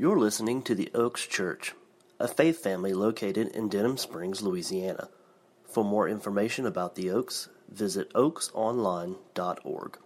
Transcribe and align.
You're 0.00 0.18
listening 0.18 0.62
to 0.62 0.74
the 0.74 0.90
Oaks 0.94 1.26
Church, 1.26 1.74
a 2.18 2.26
faith 2.26 2.62
family 2.62 2.94
located 2.94 3.48
in 3.48 3.68
Denham 3.68 3.98
Springs, 3.98 4.40
Louisiana. 4.40 5.10
For 5.64 5.84
more 5.84 6.08
information 6.08 6.64
about 6.64 6.94
the 6.94 7.10
Oaks, 7.10 7.50
visit 7.68 8.10
oaksonline.org. 8.14 9.98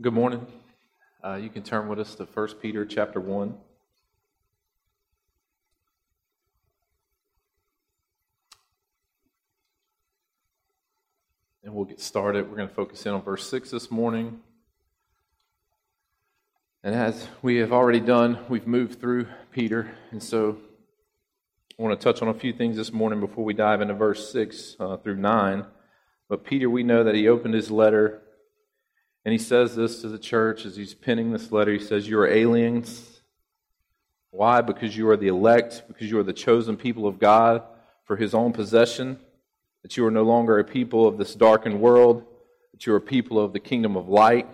Good 0.00 0.12
morning. 0.12 0.46
Uh, 1.24 1.34
you 1.34 1.50
can 1.50 1.64
turn 1.64 1.88
with 1.88 1.98
us 1.98 2.14
to 2.14 2.24
1 2.24 2.48
Peter 2.60 2.86
chapter 2.86 3.18
1. 3.18 3.56
And 11.64 11.74
we'll 11.74 11.86
get 11.86 12.00
started. 12.00 12.48
We're 12.48 12.56
going 12.56 12.68
to 12.68 12.74
focus 12.74 13.04
in 13.04 13.14
on 13.14 13.22
verse 13.22 13.50
6 13.50 13.72
this 13.72 13.90
morning. 13.90 14.42
And 16.84 16.96
as 16.96 17.28
we 17.42 17.58
have 17.58 17.72
already 17.72 18.00
done, 18.00 18.40
we've 18.48 18.66
moved 18.66 19.00
through 19.00 19.28
Peter. 19.52 19.92
And 20.10 20.20
so 20.20 20.58
I 21.78 21.82
want 21.82 21.98
to 21.98 22.02
touch 22.02 22.22
on 22.22 22.28
a 22.28 22.34
few 22.34 22.52
things 22.52 22.76
this 22.76 22.92
morning 22.92 23.20
before 23.20 23.44
we 23.44 23.54
dive 23.54 23.80
into 23.80 23.94
verse 23.94 24.32
6 24.32 24.78
uh, 24.80 24.96
through 24.96 25.18
9. 25.18 25.64
But 26.28 26.44
Peter, 26.44 26.68
we 26.68 26.82
know 26.82 27.04
that 27.04 27.14
he 27.14 27.28
opened 27.28 27.54
his 27.54 27.70
letter 27.70 28.20
and 29.24 29.30
he 29.30 29.38
says 29.38 29.76
this 29.76 30.00
to 30.00 30.08
the 30.08 30.18
church 30.18 30.66
as 30.66 30.74
he's 30.74 30.92
penning 30.92 31.30
this 31.30 31.52
letter. 31.52 31.72
He 31.72 31.78
says, 31.78 32.08
You 32.08 32.18
are 32.18 32.26
aliens. 32.26 33.20
Why? 34.32 34.60
Because 34.60 34.96
you 34.96 35.08
are 35.08 35.16
the 35.16 35.28
elect, 35.28 35.84
because 35.86 36.10
you 36.10 36.18
are 36.18 36.24
the 36.24 36.32
chosen 36.32 36.76
people 36.76 37.06
of 37.06 37.20
God 37.20 37.62
for 38.06 38.16
his 38.16 38.34
own 38.34 38.52
possession, 38.52 39.20
that 39.82 39.96
you 39.96 40.04
are 40.04 40.10
no 40.10 40.24
longer 40.24 40.58
a 40.58 40.64
people 40.64 41.06
of 41.06 41.16
this 41.16 41.36
darkened 41.36 41.80
world, 41.80 42.24
that 42.72 42.86
you 42.86 42.92
are 42.92 42.96
a 42.96 43.00
people 43.00 43.38
of 43.38 43.52
the 43.52 43.60
kingdom 43.60 43.96
of 43.96 44.08
light 44.08 44.48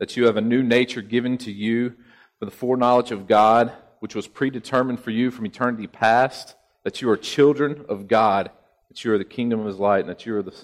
that 0.00 0.16
you 0.16 0.24
have 0.26 0.36
a 0.38 0.40
new 0.40 0.62
nature 0.62 1.02
given 1.02 1.38
to 1.38 1.52
you 1.52 1.94
for 2.38 2.46
the 2.46 2.50
foreknowledge 2.50 3.12
of 3.12 3.28
God, 3.28 3.70
which 4.00 4.14
was 4.14 4.26
predetermined 4.26 4.98
for 4.98 5.10
you 5.10 5.30
from 5.30 5.46
eternity 5.46 5.86
past, 5.86 6.56
that 6.84 7.02
you 7.02 7.10
are 7.10 7.18
children 7.18 7.84
of 7.88 8.08
God, 8.08 8.50
that 8.88 9.04
you 9.04 9.12
are 9.12 9.18
the 9.18 9.24
kingdom 9.24 9.60
of 9.60 9.66
his 9.66 9.76
light, 9.76 10.00
and 10.00 10.08
that 10.08 10.24
you 10.24 10.34
are, 10.36 10.42
the, 10.42 10.54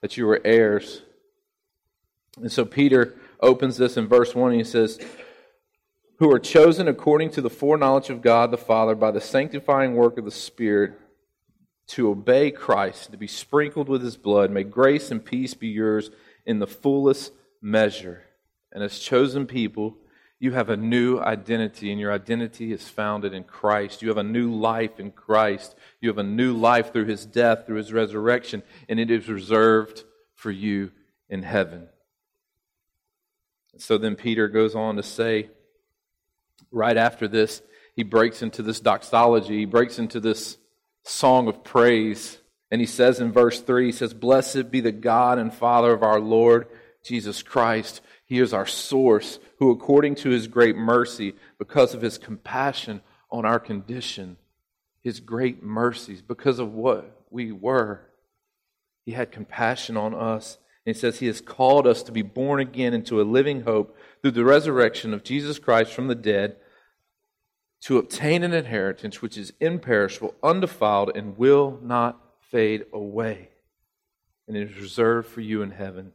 that 0.00 0.16
you 0.16 0.28
are 0.30 0.40
heirs. 0.44 1.02
And 2.40 2.50
so 2.50 2.64
Peter 2.64 3.16
opens 3.40 3.76
this 3.76 3.96
in 3.96 4.06
verse 4.06 4.32
1 4.32 4.52
and 4.52 4.60
he 4.60 4.64
says, 4.64 5.00
Who 6.20 6.32
are 6.32 6.38
chosen 6.38 6.86
according 6.86 7.30
to 7.30 7.40
the 7.40 7.50
foreknowledge 7.50 8.10
of 8.10 8.22
God 8.22 8.52
the 8.52 8.56
Father 8.56 8.94
by 8.94 9.10
the 9.10 9.20
sanctifying 9.20 9.96
work 9.96 10.18
of 10.18 10.24
the 10.24 10.30
Spirit 10.30 10.92
to 11.88 12.10
obey 12.10 12.52
Christ, 12.52 13.10
to 13.10 13.18
be 13.18 13.26
sprinkled 13.26 13.88
with 13.88 14.02
his 14.02 14.16
blood. 14.16 14.52
May 14.52 14.62
grace 14.62 15.10
and 15.10 15.22
peace 15.22 15.52
be 15.52 15.68
yours 15.68 16.10
in 16.46 16.60
the 16.60 16.66
fullest 16.66 17.32
measure 17.60 18.22
and 18.74 18.82
as 18.82 18.98
chosen 18.98 19.46
people, 19.46 19.96
you 20.40 20.52
have 20.52 20.68
a 20.68 20.76
new 20.76 21.18
identity, 21.20 21.90
and 21.90 22.00
your 22.00 22.12
identity 22.12 22.72
is 22.72 22.88
founded 22.88 23.32
in 23.32 23.44
Christ. 23.44 24.02
You 24.02 24.08
have 24.08 24.18
a 24.18 24.24
new 24.24 24.52
life 24.52 24.98
in 24.98 25.12
Christ. 25.12 25.74
You 26.00 26.10
have 26.10 26.18
a 26.18 26.24
new 26.24 26.52
life 26.52 26.92
through 26.92 27.06
his 27.06 27.24
death, 27.24 27.66
through 27.66 27.76
his 27.76 27.92
resurrection, 27.92 28.62
and 28.88 28.98
it 28.98 29.10
is 29.10 29.28
reserved 29.28 30.04
for 30.34 30.50
you 30.50 30.90
in 31.30 31.42
heaven. 31.42 31.88
So 33.78 33.96
then 33.96 34.16
Peter 34.16 34.48
goes 34.48 34.74
on 34.74 34.96
to 34.96 35.02
say, 35.02 35.50
right 36.70 36.96
after 36.96 37.28
this, 37.28 37.62
he 37.96 38.02
breaks 38.02 38.42
into 38.42 38.62
this 38.62 38.80
doxology, 38.80 39.60
he 39.60 39.64
breaks 39.64 39.98
into 39.98 40.20
this 40.20 40.58
song 41.04 41.48
of 41.48 41.62
praise. 41.62 42.38
And 42.70 42.80
he 42.80 42.86
says 42.86 43.20
in 43.20 43.30
verse 43.30 43.60
3, 43.60 43.86
he 43.86 43.92
says, 43.92 44.12
Blessed 44.12 44.70
be 44.70 44.80
the 44.80 44.92
God 44.92 45.38
and 45.38 45.54
Father 45.54 45.92
of 45.92 46.02
our 46.02 46.18
Lord 46.18 46.66
Jesus 47.04 47.42
Christ 47.42 48.00
he 48.34 48.40
is 48.40 48.52
our 48.52 48.66
source, 48.66 49.38
who, 49.60 49.70
according 49.70 50.16
to 50.16 50.30
his 50.30 50.48
great 50.48 50.74
mercy, 50.74 51.34
because 51.56 51.94
of 51.94 52.02
his 52.02 52.18
compassion 52.18 53.00
on 53.30 53.44
our 53.44 53.60
condition, 53.60 54.36
his 55.02 55.20
great 55.20 55.62
mercies, 55.62 56.20
because 56.20 56.58
of 56.58 56.74
what 56.74 57.24
we 57.30 57.52
were, 57.52 58.00
he 59.04 59.12
had 59.12 59.30
compassion 59.30 59.96
on 59.96 60.14
us. 60.14 60.58
And 60.84 60.96
he 60.96 61.00
says 61.00 61.20
he 61.20 61.28
has 61.28 61.40
called 61.40 61.86
us 61.86 62.02
to 62.02 62.12
be 62.12 62.22
born 62.22 62.58
again 62.58 62.92
into 62.92 63.20
a 63.20 63.22
living 63.22 63.62
hope 63.62 63.96
through 64.20 64.32
the 64.32 64.44
resurrection 64.44 65.14
of 65.14 65.22
Jesus 65.22 65.60
Christ 65.60 65.92
from 65.92 66.08
the 66.08 66.16
dead 66.16 66.56
to 67.82 67.98
obtain 67.98 68.42
an 68.42 68.52
inheritance 68.52 69.22
which 69.22 69.38
is 69.38 69.52
imperishable, 69.60 70.34
undefiled, 70.42 71.12
and 71.14 71.38
will 71.38 71.78
not 71.80 72.20
fade 72.50 72.86
away. 72.92 73.50
And 74.48 74.56
is 74.56 74.76
reserved 74.76 75.28
for 75.28 75.40
you 75.40 75.62
in 75.62 75.70
heaven 75.70 76.14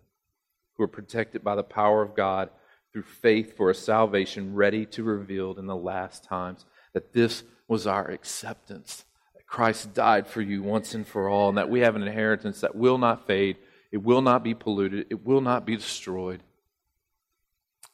who 0.80 0.86
are 0.86 0.88
protected 0.88 1.44
by 1.44 1.56
the 1.56 1.64
power 1.64 2.02
of 2.02 2.16
God 2.16 2.50
through 2.94 3.04
faith 3.04 3.58
for 3.58 3.70
a 3.70 3.76
salvation 3.76 4.56
ready 4.56 4.86
to 4.86 5.04
be 5.04 5.10
revealed 5.10 5.60
in 5.60 5.68
the 5.68 5.76
last 5.76 6.24
times. 6.24 6.66
That 6.94 7.12
this 7.12 7.44
was 7.68 7.86
our 7.86 8.10
acceptance. 8.10 9.04
That 9.36 9.46
Christ 9.46 9.94
died 9.94 10.26
for 10.26 10.42
you 10.42 10.64
once 10.64 10.96
and 10.96 11.06
for 11.06 11.28
all, 11.28 11.50
and 11.50 11.58
that 11.58 11.70
we 11.70 11.82
have 11.82 11.98
an 11.98 12.04
inheritance 12.04 12.62
that 12.62 12.76
will 12.76 12.98
not 12.98 13.28
fade, 13.28 13.58
it 13.92 13.98
will 13.98 14.22
not 14.22 14.42
be 14.42 14.54
polluted, 14.54 15.08
it 15.10 15.26
will 15.26 15.42
not 15.42 15.66
be 15.66 15.76
destroyed. 15.76 16.42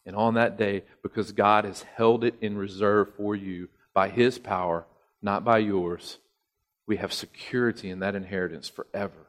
And 0.06 0.16
on 0.16 0.36
that 0.36 0.56
day, 0.56 0.84
because 1.02 1.32
God 1.32 1.66
has 1.66 1.82
held 1.82 2.24
it 2.24 2.36
in 2.40 2.56
reserve 2.56 3.16
for 3.18 3.36
you 3.36 3.68
by 3.96 4.10
His 4.10 4.38
power, 4.38 4.86
not 5.24 5.44
by 5.44 5.58
yours, 5.58 6.20
we 6.86 6.98
have 6.98 7.12
security 7.12 7.90
in 7.90 8.00
that 8.02 8.14
inheritance 8.14 8.70
forever. 8.70 9.26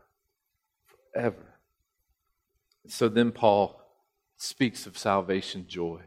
Forever. 1.14 1.55
So 2.88 3.08
then 3.08 3.32
Paul 3.32 3.80
speaks 4.36 4.86
of 4.86 4.98
salvation 4.98 5.66
joy. 5.66 6.00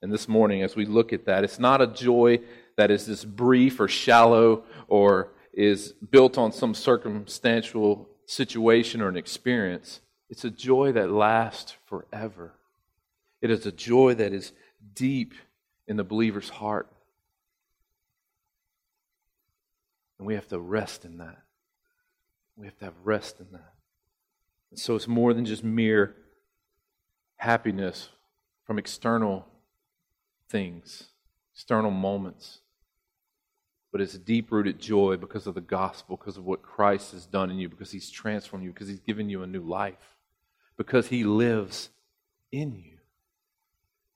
And 0.00 0.12
this 0.12 0.28
morning, 0.28 0.62
as 0.62 0.74
we 0.74 0.84
look 0.84 1.12
at 1.12 1.26
that, 1.26 1.44
it's 1.44 1.58
not 1.58 1.80
a 1.80 1.86
joy 1.86 2.40
that 2.76 2.90
is 2.90 3.06
this 3.06 3.24
brief 3.24 3.78
or 3.78 3.88
shallow 3.88 4.64
or 4.88 5.28
is 5.52 5.92
built 5.92 6.38
on 6.38 6.50
some 6.50 6.74
circumstantial 6.74 8.08
situation 8.26 9.00
or 9.00 9.08
an 9.08 9.16
experience. 9.16 10.00
It's 10.28 10.44
a 10.44 10.50
joy 10.50 10.92
that 10.92 11.10
lasts 11.10 11.76
forever. 11.86 12.54
It 13.40 13.50
is 13.50 13.66
a 13.66 13.72
joy 13.72 14.14
that 14.14 14.32
is 14.32 14.52
deep 14.94 15.34
in 15.86 15.96
the 15.96 16.04
believer's 16.04 16.48
heart. 16.48 16.88
And 20.18 20.26
we 20.26 20.34
have 20.34 20.48
to 20.48 20.58
rest 20.58 21.04
in 21.04 21.18
that. 21.18 21.38
We 22.56 22.66
have 22.66 22.78
to 22.78 22.84
have 22.86 22.94
rest 23.04 23.40
in 23.40 23.46
that. 23.52 23.72
And 24.72 24.78
so 24.78 24.96
it's 24.96 25.06
more 25.06 25.34
than 25.34 25.44
just 25.44 25.62
mere 25.62 26.16
happiness 27.36 28.08
from 28.64 28.78
external 28.78 29.46
things, 30.48 31.10
external 31.54 31.90
moments. 31.90 32.60
But 33.92 34.00
it's 34.00 34.16
deep 34.16 34.50
rooted 34.50 34.80
joy 34.80 35.18
because 35.18 35.46
of 35.46 35.54
the 35.54 35.60
gospel, 35.60 36.16
because 36.16 36.38
of 36.38 36.46
what 36.46 36.62
Christ 36.62 37.12
has 37.12 37.26
done 37.26 37.50
in 37.50 37.58
you, 37.58 37.68
because 37.68 37.90
he's 37.90 38.08
transformed 38.10 38.64
you, 38.64 38.72
because 38.72 38.88
he's 38.88 39.00
given 39.00 39.28
you 39.28 39.42
a 39.42 39.46
new 39.46 39.60
life, 39.60 40.16
because 40.78 41.08
he 41.08 41.22
lives 41.22 41.90
in 42.50 42.74
you. 42.74 42.96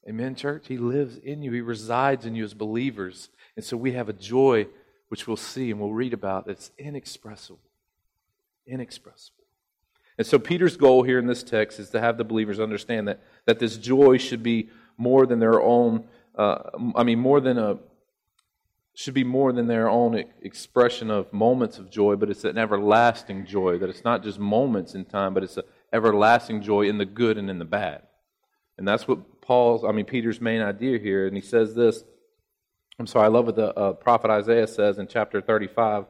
Amen, 0.09 0.37
church? 0.37 0.69
He 0.69 0.79
lives 0.79 1.19
in 1.19 1.43
you, 1.43 1.53
he 1.53 1.61
resides 1.61 2.25
in 2.25 2.35
you 2.35 2.45
as 2.45 2.55
believers. 2.55 3.29
And 3.57 3.65
so 3.65 3.77
we 3.77 3.93
have 3.93 4.09
a 4.09 4.15
joy 4.15 4.69
which 5.09 5.27
we'll 5.27 5.37
see 5.37 5.71
and 5.71 5.79
we'll 5.79 5.93
read 5.93 6.15
about 6.15 6.47
that's 6.47 6.71
inexpressible. 6.79 7.61
Inexpressible. 8.67 9.46
And 10.19 10.27
so 10.27 10.39
Peter's 10.39 10.77
goal 10.77 11.03
here 11.03 11.19
in 11.19 11.27
this 11.27 11.43
text 11.43 11.79
is 11.79 11.91
to 11.91 12.01
have 12.01 12.17
the 12.17 12.25
believers 12.25 12.59
understand 12.59 13.09
that, 13.09 13.21
that 13.45 13.59
this 13.59 13.77
joy 13.77 14.17
should 14.19 14.43
be 14.43 14.71
more 14.97 15.27
than 15.27 15.39
their 15.39 15.61
own, 15.61 16.05
uh, 16.37 16.71
I 16.95 17.03
mean, 17.03 17.19
more 17.19 17.41
than 17.41 17.59
a, 17.59 17.79
should 18.95 19.13
be 19.13 19.25
more 19.25 19.53
than 19.53 19.67
their 19.67 19.91
own 19.91 20.25
expression 20.41 21.11
of 21.11 21.31
moments 21.33 21.79
of 21.79 21.91
joy, 21.91 22.17
but 22.17 22.31
it's 22.31 22.45
an 22.45 22.57
everlasting 22.57 23.45
joy, 23.45 23.77
that 23.79 23.91
it's 23.91 24.05
not 24.05 24.23
just 24.23 24.39
moments 24.39 24.95
in 24.95 25.05
time, 25.05 25.35
but 25.35 25.43
it's 25.43 25.59
an 25.59 25.65
everlasting 25.93 26.63
joy 26.63 26.89
in 26.89 26.97
the 26.97 27.05
good 27.05 27.37
and 27.37 27.51
in 27.51 27.59
the 27.59 27.67
bad. 27.67 28.03
And 28.79 28.89
that's 28.89 29.07
what 29.07 29.43
Paul's, 29.43 29.85
I 29.85 29.93
mean, 29.93 30.07
Peter's 30.07 30.41
main 30.41 30.63
idea 30.63 30.99
here. 30.99 31.27
And 31.27 31.37
he 31.37 31.43
says 31.43 31.75
this, 31.75 32.05
I'm 32.99 33.07
sorry, 33.07 33.27
I 33.27 33.29
love 33.29 33.45
what 33.45 33.57
the 33.57 33.75
uh, 33.75 33.93
prophet 33.93 34.31
Isaiah 34.31 34.67
says 34.67 34.99
in 34.99 35.07
chapter 35.07 35.43
35 35.43 36.07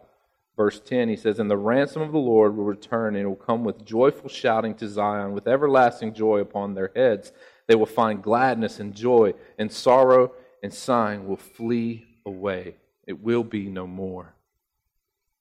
verse 0.56 0.80
10, 0.80 1.08
he 1.08 1.16
says, 1.16 1.38
And 1.38 1.50
the 1.50 1.56
ransom 1.56 2.02
of 2.02 2.12
the 2.12 2.18
Lord 2.18 2.56
will 2.56 2.64
return 2.64 3.14
and 3.14 3.28
will 3.28 3.36
come 3.36 3.64
with 3.64 3.84
joyful 3.84 4.28
shouting 4.28 4.74
to 4.76 4.88
Zion, 4.88 5.32
with 5.32 5.46
everlasting 5.46 6.14
joy 6.14 6.38
upon 6.38 6.74
their 6.74 6.90
heads. 6.96 7.32
They 7.66 7.74
will 7.74 7.86
find 7.86 8.22
gladness 8.22 8.80
and 8.80 8.94
joy, 8.94 9.34
and 9.58 9.70
sorrow 9.70 10.32
and 10.62 10.72
sighing 10.72 11.28
will 11.28 11.36
flee 11.36 12.06
away. 12.24 12.76
It 13.06 13.22
will 13.22 13.44
be 13.44 13.68
no 13.68 13.86
more. 13.86 14.34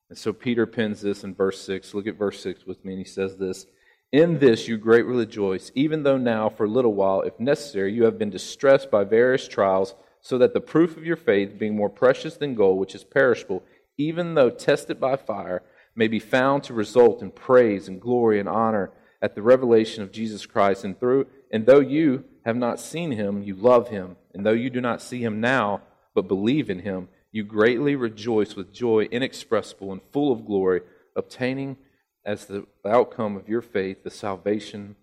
And 0.10 0.18
so 0.18 0.34
Peter 0.34 0.66
pins 0.68 1.02
this 1.02 1.24
in 1.24 1.34
verse 1.34 1.62
6. 1.62 1.94
Look 1.94 2.08
at 2.08 2.18
verse 2.18 2.40
6 2.42 2.66
with 2.66 2.84
me, 2.86 2.94
and 2.94 3.00
he 3.00 3.10
says 3.10 3.38
this 3.38 3.66
In 4.12 4.40
this 4.40 4.68
you 4.68 4.78
greatly 4.78 5.16
rejoice, 5.16 5.72
even 5.74 6.04
though 6.04 6.18
now, 6.18 6.50
for 6.50 6.66
a 6.66 6.70
little 6.70 6.94
while, 6.94 7.22
if 7.22 7.40
necessary, 7.40 7.94
you 7.94 8.04
have 8.04 8.20
been 8.20 8.30
distressed 8.30 8.92
by 8.92 9.04
various 9.04 9.48
trials, 9.48 9.96
so 10.22 10.38
that 10.38 10.54
the 10.54 10.62
proof 10.62 10.98
of 10.98 11.06
your 11.06 11.18
faith, 11.18 11.58
being 11.58 11.76
more 11.76 11.90
precious 11.90 12.38
than 12.38 12.56
gold, 12.56 12.80
which 12.80 12.96
is 12.96 13.04
perishable, 13.04 13.64
even 13.98 14.36
though 14.36 14.50
tested 14.50 15.00
by 15.00 15.16
fire, 15.16 15.64
may 15.96 16.08
be 16.08 16.20
found 16.20 16.64
to 16.64 16.74
result 16.74 17.22
in 17.22 17.32
praise 17.32 17.88
and 17.88 18.02
glory 18.02 18.40
and 18.40 18.50
honor 18.50 18.92
at 19.22 19.36
the 19.36 19.42
revelation 19.42 20.04
of 20.04 20.12
Jesus 20.12 20.46
Christ. 20.46 20.84
And 20.84 21.00
through 21.00 21.28
and 21.52 21.66
though 21.66 21.80
you 21.80 22.26
have 22.46 22.58
not 22.58 22.80
seen 22.80 23.12
him, 23.12 23.44
you 23.44 23.56
love 23.56 23.90
him. 23.90 24.18
And 24.34 24.46
though 24.46 24.52
you 24.52 24.70
do 24.70 24.82
not 24.82 25.02
see 25.02 25.24
him 25.24 25.40
now, 25.40 25.82
but 26.14 26.28
believe 26.28 26.70
in 26.70 26.80
him, 26.80 27.08
you 27.32 27.44
greatly 27.44 27.96
rejoice 27.96 28.56
with 28.56 28.74
joy 28.74 29.04
inexpressible 29.04 29.92
and 29.92 30.02
full 30.12 30.32
of 30.32 30.46
glory, 30.46 30.82
obtaining 31.16 31.78
as 32.26 32.46
the 32.46 32.66
outcome 32.86 33.36
of 33.36 33.50
your 33.50 33.62
faith 33.62 34.04
the 34.04 34.10
salvation 34.10 34.96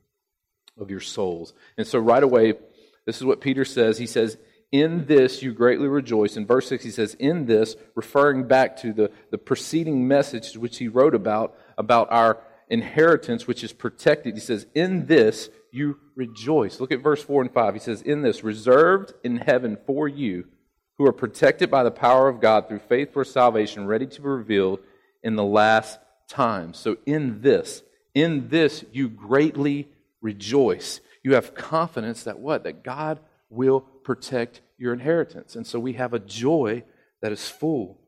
of 0.79 0.91
your 0.91 1.01
souls. 1.01 1.53
And 1.77 1.87
so, 1.87 1.99
right 1.99 2.23
away, 2.23 2.55
this 3.07 3.17
is 3.17 3.25
what 3.25 3.41
Peter 3.41 3.65
says. 3.65 3.99
He 3.99 4.07
says, 4.07 4.39
In 4.73 5.05
this 5.05 5.43
you 5.43 5.53
greatly 5.53 5.87
rejoice. 5.87 6.37
In 6.37 6.47
verse 6.47 6.67
6, 6.69 6.83
he 6.83 6.91
says, 6.91 7.15
In 7.15 7.45
this, 7.45 7.77
referring 7.95 8.49
back 8.49 8.79
to 8.79 8.95
the, 8.95 9.11
the 9.31 9.39
preceding 9.39 10.09
message 10.09 10.57
which 10.57 10.79
he 10.79 10.89
wrote 10.89 11.15
about, 11.15 11.55
about 11.77 12.11
our 12.11 12.39
inheritance, 12.69 13.47
which 13.47 13.63
is 13.63 13.73
protected. 13.75 14.35
He 14.35 14.41
says, 14.41 14.67
In 14.75 15.07
this 15.07 15.51
you 15.71 15.99
rejoice. 16.17 16.81
Look 16.81 16.91
at 16.91 17.03
verse 17.03 17.23
4 17.23 17.43
and 17.43 17.53
5. 17.53 17.75
He 17.75 17.81
says, 17.81 18.01
In 18.01 18.23
this, 18.23 18.43
reserved 18.43 19.13
in 19.23 19.37
heaven 19.37 19.77
for 19.87 20.09
you, 20.09 20.47
who 20.97 21.07
are 21.07 21.13
protected 21.13 21.71
by 21.71 21.83
the 21.83 21.91
power 21.91 22.29
of 22.29 22.41
God 22.41 22.67
through 22.67 22.81
faith 22.81 23.13
for 23.13 23.25
salvation, 23.25 23.87
ready 23.87 24.07
to 24.07 24.21
be 24.23 24.29
revealed 24.29 24.81
in 25.23 25.37
the 25.37 25.45
last 25.45 25.99
time. 26.29 26.73
So, 26.73 26.97
in 27.05 27.43
this, 27.43 27.83
in 28.15 28.49
this 28.49 28.85
you 28.91 29.11
greatly 29.11 29.89
rejoice. 30.23 31.01
You 31.23 31.35
have 31.35 31.55
confidence 31.55 32.25
that 32.25 32.39
what? 32.39 32.65
That 32.65 32.83
God 32.83 33.21
will 33.51 33.87
protect 34.05 34.61
your 34.79 34.93
inheritance. 34.93 35.57
And 35.57 35.67
so 35.67 35.79
we 35.79 35.95
have 35.95 36.15
a 36.15 36.19
joy 36.19 36.85
that 37.21 37.33
is 37.33 37.49
full. 37.49 37.99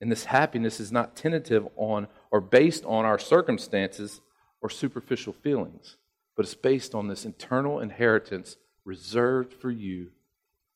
And 0.00 0.10
this 0.10 0.24
happiness 0.24 0.80
is 0.80 0.92
not 0.92 1.16
tentative 1.16 1.66
on 1.76 2.08
or 2.30 2.40
based 2.40 2.84
on 2.84 3.04
our 3.04 3.18
circumstances 3.18 4.20
or 4.60 4.68
superficial 4.68 5.32
feelings, 5.32 5.96
but 6.36 6.44
it's 6.44 6.54
based 6.54 6.94
on 6.94 7.08
this 7.08 7.24
internal 7.24 7.80
inheritance 7.80 8.56
reserved 8.84 9.52
for 9.52 9.70
you 9.70 10.08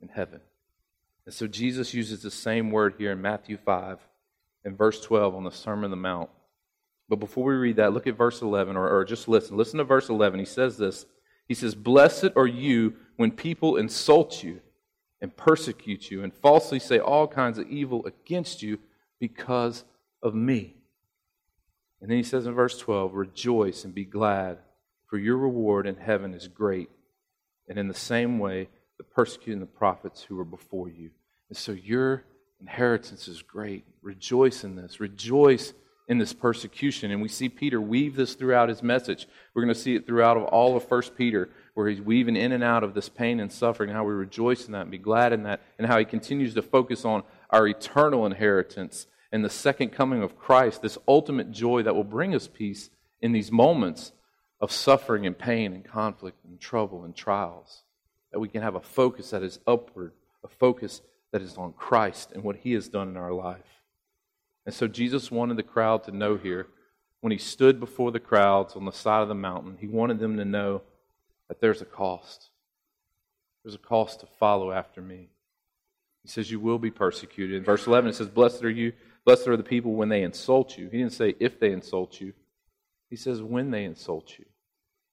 in 0.00 0.08
heaven. 0.08 0.40
And 1.26 1.34
so 1.34 1.46
Jesus 1.46 1.94
uses 1.94 2.22
the 2.22 2.30
same 2.30 2.70
word 2.70 2.94
here 2.98 3.12
in 3.12 3.20
Matthew 3.22 3.56
5 3.56 3.98
and 4.64 4.76
verse 4.76 5.00
12 5.00 5.34
on 5.34 5.44
the 5.44 5.50
Sermon 5.50 5.84
on 5.84 5.90
the 5.90 5.96
Mount. 5.96 6.30
But 7.08 7.20
before 7.20 7.44
we 7.44 7.54
read 7.54 7.76
that, 7.76 7.92
look 7.92 8.06
at 8.06 8.16
verse 8.16 8.40
11, 8.40 8.76
or, 8.76 8.88
or 8.88 9.04
just 9.04 9.28
listen. 9.28 9.56
Listen 9.56 9.78
to 9.78 9.84
verse 9.84 10.08
11. 10.08 10.38
He 10.38 10.44
says 10.44 10.78
this 10.78 11.06
He 11.48 11.54
says, 11.54 11.74
Blessed 11.74 12.30
are 12.36 12.46
you 12.46 12.94
when 13.20 13.30
people 13.30 13.76
insult 13.76 14.42
you 14.42 14.60
and 15.20 15.36
persecute 15.36 16.10
you 16.10 16.24
and 16.24 16.32
falsely 16.32 16.78
say 16.78 16.98
all 16.98 17.28
kinds 17.28 17.58
of 17.58 17.68
evil 17.68 18.02
against 18.06 18.62
you 18.62 18.78
because 19.18 19.84
of 20.22 20.34
me. 20.34 20.74
And 22.00 22.10
then 22.10 22.16
he 22.16 22.22
says 22.22 22.46
in 22.46 22.54
verse 22.54 22.78
12, 22.78 23.12
Rejoice 23.12 23.84
and 23.84 23.94
be 23.94 24.06
glad, 24.06 24.56
for 25.06 25.18
your 25.18 25.36
reward 25.36 25.86
in 25.86 25.96
heaven 25.96 26.32
is 26.32 26.48
great. 26.48 26.88
And 27.68 27.78
in 27.78 27.88
the 27.88 27.94
same 27.94 28.38
way, 28.38 28.70
the 28.96 29.04
persecuting 29.04 29.60
the 29.60 29.66
prophets 29.66 30.22
who 30.22 30.36
were 30.36 30.44
before 30.46 30.88
you. 30.88 31.10
And 31.50 31.58
so 31.58 31.72
your 31.72 32.24
inheritance 32.58 33.28
is 33.28 33.42
great. 33.42 33.84
Rejoice 34.00 34.64
in 34.64 34.76
this. 34.76 34.98
Rejoice 34.98 35.74
in 36.08 36.16
this 36.16 36.32
persecution. 36.32 37.10
And 37.10 37.20
we 37.20 37.28
see 37.28 37.50
Peter 37.50 37.82
weave 37.82 38.16
this 38.16 38.32
throughout 38.32 38.70
his 38.70 38.82
message. 38.82 39.28
We're 39.52 39.62
going 39.62 39.74
to 39.74 39.80
see 39.80 39.94
it 39.94 40.06
throughout 40.06 40.38
of 40.38 40.44
all 40.44 40.74
of 40.74 40.88
First 40.88 41.16
Peter, 41.16 41.50
where 41.74 41.88
he's 41.88 42.00
weaving 42.00 42.36
in 42.36 42.52
and 42.52 42.64
out 42.64 42.84
of 42.84 42.94
this 42.94 43.08
pain 43.08 43.40
and 43.40 43.52
suffering, 43.52 43.90
how 43.90 44.04
we 44.04 44.12
rejoice 44.12 44.66
in 44.66 44.72
that 44.72 44.82
and 44.82 44.90
be 44.90 44.98
glad 44.98 45.32
in 45.32 45.44
that, 45.44 45.60
and 45.78 45.86
how 45.86 45.98
he 45.98 46.04
continues 46.04 46.54
to 46.54 46.62
focus 46.62 47.04
on 47.04 47.22
our 47.50 47.66
eternal 47.66 48.26
inheritance 48.26 49.06
and 49.32 49.44
the 49.44 49.50
second 49.50 49.90
coming 49.90 50.22
of 50.22 50.38
Christ, 50.38 50.82
this 50.82 50.98
ultimate 51.06 51.50
joy 51.50 51.82
that 51.82 51.94
will 51.94 52.04
bring 52.04 52.34
us 52.34 52.48
peace 52.48 52.90
in 53.20 53.32
these 53.32 53.52
moments 53.52 54.12
of 54.60 54.72
suffering 54.72 55.26
and 55.26 55.38
pain 55.38 55.72
and 55.72 55.84
conflict 55.84 56.44
and 56.44 56.60
trouble 56.60 57.04
and 57.04 57.14
trials. 57.14 57.82
That 58.32 58.40
we 58.40 58.48
can 58.48 58.62
have 58.62 58.74
a 58.74 58.80
focus 58.80 59.30
that 59.30 59.42
is 59.42 59.60
upward, 59.66 60.12
a 60.44 60.48
focus 60.48 61.00
that 61.32 61.42
is 61.42 61.56
on 61.56 61.72
Christ 61.72 62.32
and 62.32 62.42
what 62.42 62.56
He 62.56 62.72
has 62.72 62.88
done 62.88 63.08
in 63.08 63.16
our 63.16 63.32
life. 63.32 63.82
And 64.66 64.74
so 64.74 64.88
Jesus 64.88 65.30
wanted 65.30 65.56
the 65.56 65.62
crowd 65.62 66.04
to 66.04 66.16
know 66.16 66.36
here, 66.36 66.66
when 67.20 67.32
He 67.32 67.38
stood 67.38 67.78
before 67.78 68.10
the 68.10 68.20
crowds 68.20 68.74
on 68.74 68.84
the 68.84 68.92
side 68.92 69.22
of 69.22 69.28
the 69.28 69.34
mountain, 69.34 69.78
He 69.80 69.86
wanted 69.86 70.18
them 70.18 70.36
to 70.36 70.44
know 70.44 70.82
that 71.50 71.60
there's 71.60 71.82
a 71.82 71.84
cost. 71.84 72.48
There's 73.62 73.74
a 73.74 73.78
cost 73.78 74.20
to 74.20 74.26
follow 74.38 74.72
after 74.72 75.02
me. 75.02 75.28
He 76.22 76.28
says, 76.28 76.50
You 76.50 76.60
will 76.60 76.78
be 76.78 76.90
persecuted. 76.90 77.56
In 77.56 77.64
verse 77.64 77.86
11, 77.86 78.08
it 78.08 78.14
says, 78.14 78.28
Blessed 78.28 78.64
are 78.64 78.70
you 78.70 78.94
Blessed 79.24 79.48
are 79.48 79.56
the 79.56 79.62
people 79.62 79.92
when 79.92 80.08
they 80.08 80.22
insult 80.22 80.78
you. 80.78 80.88
He 80.88 80.98
didn't 80.98 81.12
say 81.12 81.34
if 81.38 81.60
they 81.60 81.72
insult 81.72 82.20
you, 82.20 82.32
he 83.08 83.16
says 83.16 83.42
when 83.42 83.70
they 83.70 83.84
insult 83.84 84.38
you. 84.38 84.46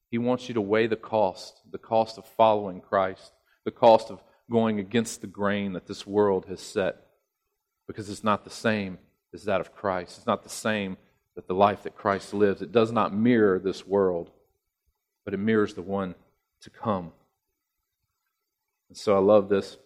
He 0.09 0.17
wants 0.17 0.47
you 0.47 0.53
to 0.53 0.61
weigh 0.61 0.87
the 0.87 0.95
cost, 0.95 1.61
the 1.69 1.77
cost 1.77 2.17
of 2.17 2.25
following 2.25 2.79
Christ, 2.79 3.33
the 3.65 3.71
cost 3.71 4.09
of 4.09 4.23
going 4.49 4.79
against 4.79 5.19
the 5.19 5.27
grain 5.27 5.73
that 5.73 5.87
this 5.87 6.07
world 6.07 6.45
has 6.47 6.61
set, 6.61 6.95
because 7.85 8.09
it's 8.09 8.23
not 8.23 8.45
the 8.45 8.49
same 8.49 8.97
as 9.33 9.43
that 9.43 9.59
of 9.59 9.75
Christ. 9.75 10.17
It's 10.17 10.27
not 10.27 10.43
the 10.43 10.49
same 10.49 10.95
that 11.35 11.47
the 11.47 11.53
life 11.53 11.83
that 11.83 11.97
Christ 11.97 12.33
lives. 12.33 12.61
It 12.61 12.71
does 12.71 12.91
not 12.93 13.13
mirror 13.13 13.59
this 13.59 13.85
world, 13.85 14.31
but 15.25 15.33
it 15.33 15.37
mirrors 15.37 15.73
the 15.73 15.81
one 15.81 16.15
to 16.61 16.69
come. 16.69 17.11
And 18.89 18.97
so 18.97 19.15
I 19.15 19.19
love 19.19 19.49
this. 19.49 19.77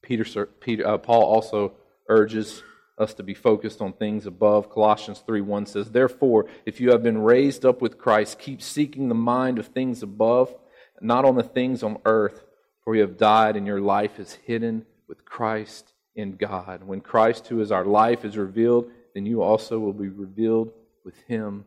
Peter, 0.00 0.46
Peter 0.46 0.86
uh, 0.86 0.98
Paul 0.98 1.22
also 1.22 1.72
urges 2.08 2.62
us 2.98 3.14
to 3.14 3.22
be 3.22 3.34
focused 3.34 3.80
on 3.80 3.92
things 3.92 4.26
above. 4.26 4.70
Colossians 4.70 5.22
3 5.26 5.40
1 5.40 5.66
says, 5.66 5.90
Therefore, 5.90 6.46
if 6.66 6.80
you 6.80 6.90
have 6.90 7.02
been 7.02 7.18
raised 7.18 7.64
up 7.64 7.80
with 7.80 7.98
Christ, 7.98 8.38
keep 8.38 8.60
seeking 8.62 9.08
the 9.08 9.14
mind 9.14 9.58
of 9.58 9.68
things 9.68 10.02
above, 10.02 10.54
not 11.00 11.24
on 11.24 11.36
the 11.36 11.42
things 11.42 11.82
on 11.82 11.98
earth, 12.04 12.44
for 12.84 12.94
you 12.94 13.02
have 13.02 13.16
died, 13.16 13.56
and 13.56 13.66
your 13.66 13.80
life 13.80 14.18
is 14.18 14.34
hidden 14.34 14.84
with 15.08 15.24
Christ 15.24 15.92
in 16.14 16.36
God. 16.36 16.82
When 16.84 17.00
Christ, 17.00 17.46
who 17.46 17.60
is 17.60 17.72
our 17.72 17.84
life, 17.84 18.24
is 18.24 18.36
revealed, 18.36 18.90
then 19.14 19.26
you 19.26 19.42
also 19.42 19.78
will 19.78 19.92
be 19.92 20.08
revealed 20.08 20.72
with 21.04 21.16
him 21.22 21.64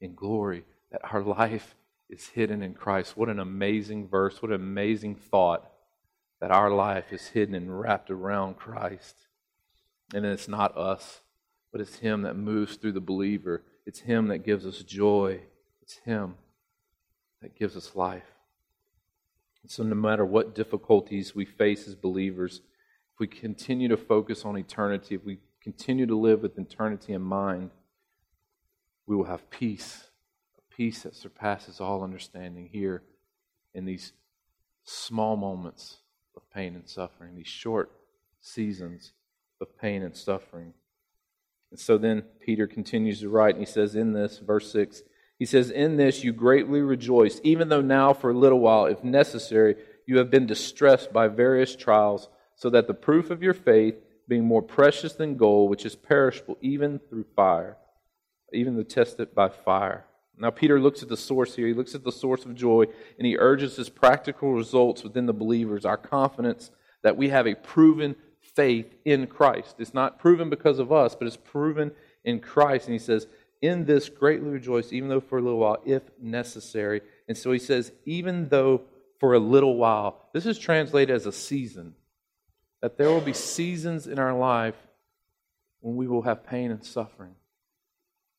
in 0.00 0.14
glory. 0.14 0.64
That 0.90 1.00
our 1.12 1.22
life 1.22 1.74
is 2.12 2.28
hidden 2.28 2.62
in 2.62 2.74
Christ. 2.74 3.16
What 3.16 3.30
an 3.30 3.40
amazing 3.40 4.06
verse. 4.06 4.42
What 4.42 4.50
an 4.50 4.60
amazing 4.60 5.16
thought 5.16 5.68
that 6.40 6.50
our 6.50 6.70
life 6.70 7.10
is 7.10 7.28
hidden 7.28 7.54
and 7.54 7.80
wrapped 7.80 8.10
around 8.10 8.56
Christ. 8.56 9.16
And 10.12 10.26
it's 10.26 10.46
not 10.46 10.76
us, 10.76 11.20
but 11.72 11.80
it's 11.80 12.00
Him 12.00 12.22
that 12.22 12.36
moves 12.36 12.76
through 12.76 12.92
the 12.92 13.00
believer. 13.00 13.62
It's 13.86 14.00
Him 14.00 14.28
that 14.28 14.44
gives 14.44 14.66
us 14.66 14.82
joy. 14.82 15.40
It's 15.80 15.96
Him 16.04 16.34
that 17.40 17.56
gives 17.56 17.76
us 17.76 17.96
life. 17.96 18.26
And 19.62 19.70
so, 19.70 19.82
no 19.82 19.94
matter 19.94 20.24
what 20.24 20.54
difficulties 20.54 21.34
we 21.34 21.46
face 21.46 21.88
as 21.88 21.94
believers, 21.94 22.60
if 23.14 23.20
we 23.20 23.26
continue 23.26 23.88
to 23.88 23.96
focus 23.96 24.44
on 24.44 24.58
eternity, 24.58 25.14
if 25.14 25.24
we 25.24 25.38
continue 25.62 26.06
to 26.06 26.18
live 26.18 26.42
with 26.42 26.58
eternity 26.58 27.14
in 27.14 27.22
mind, 27.22 27.70
we 29.06 29.16
will 29.16 29.24
have 29.24 29.48
peace, 29.48 30.10
peace 30.76 31.02
that 31.02 31.14
surpasses 31.14 31.80
all 31.80 32.02
understanding 32.02 32.68
here 32.72 33.02
in 33.74 33.84
these 33.84 34.12
small 34.84 35.36
moments 35.36 35.98
of 36.36 36.42
pain 36.50 36.74
and 36.74 36.88
suffering, 36.88 37.36
these 37.36 37.46
short 37.46 37.90
seasons 38.40 39.12
of 39.60 39.78
pain 39.78 40.02
and 40.02 40.16
suffering. 40.16 40.74
And 41.70 41.78
so 41.80 41.96
then 41.96 42.22
Peter 42.40 42.66
continues 42.66 43.20
to 43.20 43.28
write, 43.28 43.54
and 43.54 43.66
he 43.66 43.70
says 43.70 43.94
in 43.94 44.12
this, 44.12 44.38
verse 44.38 44.70
6, 44.72 45.02
he 45.38 45.46
says, 45.46 45.70
In 45.70 45.96
this 45.96 46.22
you 46.22 46.32
greatly 46.32 46.80
rejoice, 46.80 47.40
even 47.42 47.68
though 47.68 47.80
now 47.80 48.12
for 48.12 48.30
a 48.30 48.38
little 48.38 48.60
while, 48.60 48.86
if 48.86 49.02
necessary, 49.02 49.76
you 50.06 50.18
have 50.18 50.30
been 50.30 50.46
distressed 50.46 51.12
by 51.12 51.28
various 51.28 51.74
trials, 51.74 52.28
so 52.54 52.68
that 52.70 52.86
the 52.86 52.94
proof 52.94 53.30
of 53.30 53.42
your 53.42 53.54
faith, 53.54 53.94
being 54.28 54.44
more 54.44 54.62
precious 54.62 55.14
than 55.14 55.36
gold, 55.36 55.70
which 55.70 55.84
is 55.84 55.96
perishable 55.96 56.58
even 56.60 56.98
through 56.98 57.24
fire, 57.34 57.76
even 58.52 58.76
though 58.76 58.82
tested 58.82 59.34
by 59.34 59.48
fire. 59.48 60.04
Now, 60.38 60.50
Peter 60.50 60.80
looks 60.80 61.02
at 61.02 61.08
the 61.08 61.16
source 61.16 61.54
here. 61.54 61.66
He 61.66 61.74
looks 61.74 61.94
at 61.94 62.04
the 62.04 62.12
source 62.12 62.44
of 62.44 62.54
joy, 62.54 62.86
and 63.18 63.26
he 63.26 63.36
urges 63.38 63.76
his 63.76 63.88
practical 63.88 64.52
results 64.52 65.04
within 65.04 65.26
the 65.26 65.32
believers, 65.32 65.84
our 65.84 65.96
confidence 65.96 66.70
that 67.02 67.16
we 67.16 67.28
have 67.28 67.46
a 67.46 67.54
proven 67.54 68.16
faith 68.40 68.94
in 69.04 69.26
Christ. 69.26 69.76
It's 69.78 69.94
not 69.94 70.18
proven 70.18 70.50
because 70.50 70.78
of 70.78 70.92
us, 70.92 71.14
but 71.14 71.26
it's 71.26 71.36
proven 71.36 71.92
in 72.24 72.40
Christ. 72.40 72.86
And 72.86 72.92
he 72.92 72.98
says, 72.98 73.26
In 73.60 73.84
this 73.84 74.08
greatly 74.08 74.50
rejoice, 74.50 74.92
even 74.92 75.08
though 75.08 75.20
for 75.20 75.38
a 75.38 75.42
little 75.42 75.58
while, 75.58 75.82
if 75.84 76.02
necessary. 76.20 77.02
And 77.28 77.36
so 77.36 77.52
he 77.52 77.58
says, 77.58 77.92
Even 78.04 78.48
though 78.48 78.82
for 79.20 79.34
a 79.34 79.38
little 79.38 79.76
while, 79.76 80.28
this 80.32 80.46
is 80.46 80.58
translated 80.58 81.14
as 81.14 81.26
a 81.26 81.32
season. 81.32 81.94
That 82.80 82.96
there 82.96 83.08
will 83.10 83.20
be 83.20 83.32
seasons 83.32 84.08
in 84.08 84.18
our 84.18 84.36
life 84.36 84.74
when 85.80 85.94
we 85.94 86.08
will 86.08 86.22
have 86.22 86.44
pain 86.44 86.70
and 86.70 86.84
suffering. 86.84 87.34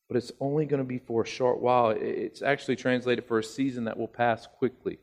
But 0.08 0.16
it's 0.18 0.32
only 0.40 0.66
going 0.66 0.82
to 0.82 0.88
be 0.88 0.98
for 0.98 1.22
a 1.22 1.26
short 1.26 1.60
while. 1.60 1.90
It's 1.90 2.42
actually 2.42 2.76
translated 2.76 3.24
for 3.24 3.38
a 3.38 3.44
season 3.44 3.84
that 3.84 3.98
will 3.98 4.08
pass 4.08 4.46
quickly. 4.46 4.98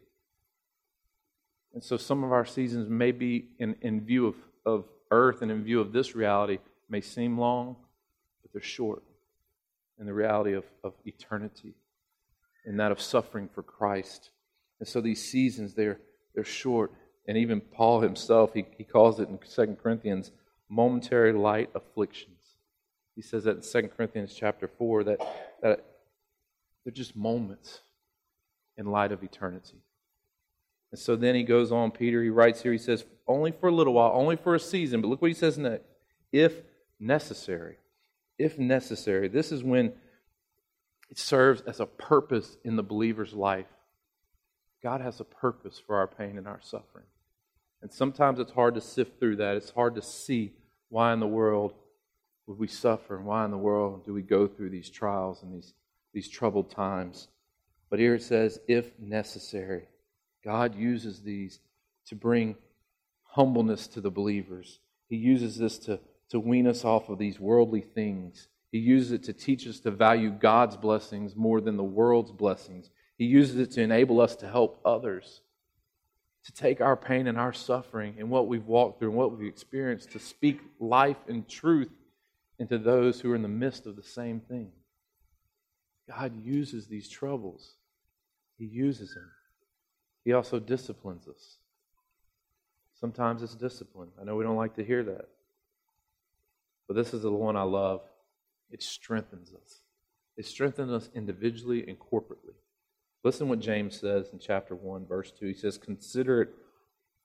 And 1.73 1.83
so 1.83 1.97
some 1.97 2.23
of 2.23 2.31
our 2.31 2.45
seasons 2.45 2.89
may 2.89 3.11
be 3.11 3.47
in, 3.57 3.75
in 3.81 4.01
view 4.01 4.27
of, 4.27 4.35
of 4.65 4.85
earth 5.09 5.41
and 5.41 5.49
in 5.49 5.63
view 5.63 5.79
of 5.79 5.91
this 5.91 6.15
reality 6.15 6.59
may 6.89 7.01
seem 7.01 7.37
long, 7.37 7.77
but 8.41 8.51
they're 8.53 8.61
short 8.61 9.01
in 9.99 10.05
the 10.05 10.13
reality 10.13 10.53
of, 10.53 10.65
of 10.83 10.93
eternity 11.05 11.73
and 12.65 12.79
that 12.79 12.91
of 12.91 13.01
suffering 13.01 13.49
for 13.53 13.63
Christ. 13.63 14.29
And 14.79 14.87
so 14.87 15.01
these 15.01 15.23
seasons, 15.23 15.73
they're, 15.73 15.99
they're 16.35 16.43
short 16.43 16.91
and 17.27 17.37
even 17.37 17.61
Paul 17.61 18.01
himself, 18.01 18.53
he, 18.53 18.65
he 18.77 18.83
calls 18.83 19.19
it 19.19 19.29
in 19.29 19.37
2 19.37 19.77
Corinthians 19.81 20.31
momentary 20.69 21.33
light 21.33 21.69
afflictions. 21.75 22.40
He 23.15 23.21
says 23.21 23.43
that 23.43 23.57
in 23.57 23.83
2 23.83 23.89
Corinthians 23.89 24.33
chapter 24.33 24.67
4 24.67 25.03
that, 25.05 25.19
that 25.61 25.85
they're 26.83 26.93
just 26.93 27.15
moments 27.15 27.81
in 28.77 28.85
light 28.87 29.11
of 29.11 29.23
eternity. 29.23 29.81
And 30.91 30.99
so 30.99 31.15
then 31.15 31.35
he 31.35 31.43
goes 31.43 31.71
on, 31.71 31.91
Peter, 31.91 32.21
he 32.21 32.29
writes 32.29 32.61
here, 32.61 32.71
he 32.71 32.77
says, 32.77 33.05
only 33.27 33.51
for 33.51 33.67
a 33.67 33.71
little 33.71 33.93
while, 33.93 34.11
only 34.13 34.35
for 34.35 34.55
a 34.55 34.59
season. 34.59 35.01
But 35.01 35.07
look 35.07 35.21
what 35.21 35.29
he 35.29 35.35
says 35.35 35.57
next. 35.57 35.85
If 36.31 36.53
necessary. 36.99 37.77
If 38.37 38.57
necessary. 38.57 39.27
This 39.27 39.51
is 39.51 39.63
when 39.63 39.93
it 41.09 41.17
serves 41.17 41.61
as 41.61 41.79
a 41.79 41.85
purpose 41.85 42.57
in 42.63 42.75
the 42.75 42.83
believer's 42.83 43.33
life. 43.33 43.67
God 44.83 45.01
has 45.01 45.19
a 45.19 45.25
purpose 45.25 45.81
for 45.85 45.97
our 45.97 46.07
pain 46.07 46.37
and 46.37 46.47
our 46.47 46.59
suffering. 46.61 47.05
And 47.81 47.91
sometimes 47.91 48.39
it's 48.39 48.51
hard 48.51 48.75
to 48.75 48.81
sift 48.81 49.19
through 49.19 49.37
that. 49.37 49.55
It's 49.55 49.71
hard 49.71 49.95
to 49.95 50.01
see 50.01 50.53
why 50.89 51.13
in 51.13 51.19
the 51.19 51.27
world 51.27 51.73
would 52.47 52.57
we 52.57 52.67
suffer 52.67 53.15
and 53.15 53.25
why 53.25 53.45
in 53.45 53.51
the 53.51 53.57
world 53.57 54.05
do 54.05 54.13
we 54.13 54.21
go 54.21 54.47
through 54.47 54.69
these 54.69 54.89
trials 54.89 55.43
and 55.43 55.53
these, 55.53 55.73
these 56.13 56.29
troubled 56.29 56.69
times. 56.69 57.27
But 57.89 57.99
here 57.99 58.15
it 58.15 58.23
says, 58.23 58.59
if 58.67 58.97
necessary. 58.99 59.87
God 60.43 60.75
uses 60.75 61.21
these 61.21 61.59
to 62.07 62.15
bring 62.15 62.55
humbleness 63.23 63.87
to 63.87 64.01
the 64.01 64.09
believers. 64.09 64.79
He 65.07 65.17
uses 65.17 65.57
this 65.57 65.77
to, 65.79 65.99
to 66.29 66.39
wean 66.39 66.67
us 66.67 66.83
off 66.83 67.09
of 67.09 67.19
these 67.19 67.39
worldly 67.39 67.81
things. 67.81 68.47
He 68.71 68.79
uses 68.79 69.11
it 69.11 69.23
to 69.23 69.33
teach 69.33 69.67
us 69.67 69.79
to 69.81 69.91
value 69.91 70.31
God's 70.31 70.77
blessings 70.77 71.35
more 71.35 71.61
than 71.61 71.77
the 71.77 71.83
world's 71.83 72.31
blessings. 72.31 72.89
He 73.17 73.25
uses 73.25 73.57
it 73.57 73.71
to 73.71 73.81
enable 73.81 74.19
us 74.19 74.35
to 74.37 74.47
help 74.49 74.79
others, 74.83 75.41
to 76.45 76.51
take 76.53 76.81
our 76.81 76.97
pain 76.97 77.27
and 77.27 77.37
our 77.37 77.53
suffering 77.53 78.15
and 78.17 78.29
what 78.29 78.47
we've 78.47 78.65
walked 78.65 78.99
through 78.99 79.09
and 79.09 79.17
what 79.17 79.37
we've 79.37 79.47
experienced, 79.47 80.11
to 80.11 80.19
speak 80.19 80.59
life 80.79 81.17
and 81.27 81.47
truth 81.47 81.89
into 82.61 82.77
those 82.77 83.19
who 83.19 83.31
are 83.31 83.35
in 83.35 83.41
the 83.41 83.47
midst 83.47 83.87
of 83.87 83.95
the 83.95 84.03
same 84.03 84.39
thing. 84.39 84.71
God 86.07 86.31
uses 86.45 86.85
these 86.85 87.09
troubles, 87.09 87.73
He 88.59 88.65
uses 88.65 89.15
them. 89.15 89.31
He 90.23 90.33
also 90.33 90.59
disciplines 90.59 91.27
us. 91.27 91.57
Sometimes 92.99 93.41
it's 93.41 93.55
discipline. 93.55 94.09
I 94.21 94.23
know 94.23 94.35
we 94.35 94.43
don't 94.43 94.57
like 94.57 94.75
to 94.75 94.83
hear 94.83 95.03
that. 95.03 95.27
But 96.87 96.95
this 96.95 97.15
is 97.15 97.23
the 97.23 97.31
one 97.31 97.57
I 97.57 97.63
love. 97.63 98.01
It 98.69 98.83
strengthens 98.83 99.51
us. 99.55 99.81
It 100.37 100.45
strengthens 100.45 100.91
us 100.91 101.09
individually 101.15 101.83
and 101.87 101.97
corporately. 101.97 102.53
Listen 103.23 103.49
what 103.49 103.59
James 103.59 103.99
says 103.99 104.29
in 104.31 104.37
chapter 104.37 104.75
1, 104.75 105.07
verse 105.07 105.31
2. 105.31 105.47
He 105.47 105.55
says, 105.55 105.79
Consider 105.79 106.43
it 106.43 106.49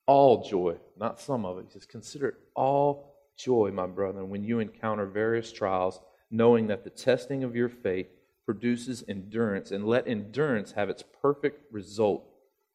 all 0.06 0.48
joy, 0.48 0.76
not 0.98 1.20
some 1.20 1.44
of 1.44 1.58
it. 1.58 1.66
He 1.66 1.72
says, 1.74 1.84
Consider 1.84 2.28
it 2.28 2.36
all 2.54 3.15
joy, 3.36 3.70
my 3.72 3.86
brethren, 3.86 4.28
when 4.30 4.44
you 4.44 4.58
encounter 4.58 5.06
various 5.06 5.52
trials, 5.52 6.00
knowing 6.30 6.66
that 6.66 6.84
the 6.84 6.90
testing 6.90 7.44
of 7.44 7.54
your 7.54 7.68
faith 7.68 8.08
produces 8.44 9.04
endurance, 9.08 9.70
and 9.70 9.86
let 9.86 10.06
endurance 10.06 10.72
have 10.72 10.88
its 10.88 11.04
perfect 11.20 11.72
result, 11.72 12.24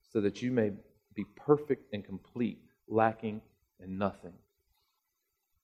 so 0.09 0.19
that 0.21 0.41
you 0.41 0.51
may 0.51 0.71
be 1.15 1.25
perfect 1.35 1.93
and 1.93 2.03
complete, 2.03 2.59
lacking 2.87 3.41
in 3.79 3.97
nothing. 3.97 4.33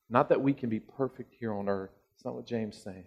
Not 0.09 0.29
that 0.29 0.41
we 0.41 0.53
can 0.53 0.69
be 0.69 0.79
perfect 0.79 1.33
here 1.37 1.53
on 1.53 1.67
earth. 1.67 1.91
It's 2.15 2.23
not 2.23 2.35
what 2.35 2.47
James 2.47 2.77
is 2.77 2.83
saying. 2.83 3.03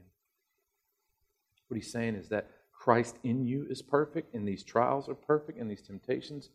What 1.68 1.76
he's 1.76 1.90
saying 1.90 2.16
is 2.16 2.28
that 2.28 2.50
Christ 2.72 3.16
in 3.24 3.44
you 3.44 3.66
is 3.70 3.82
perfect, 3.82 4.34
and 4.34 4.46
these 4.46 4.62
trials 4.62 5.08
are 5.08 5.14
perfect, 5.14 5.58
and 5.58 5.70
these 5.70 5.82
temptations 5.82 6.50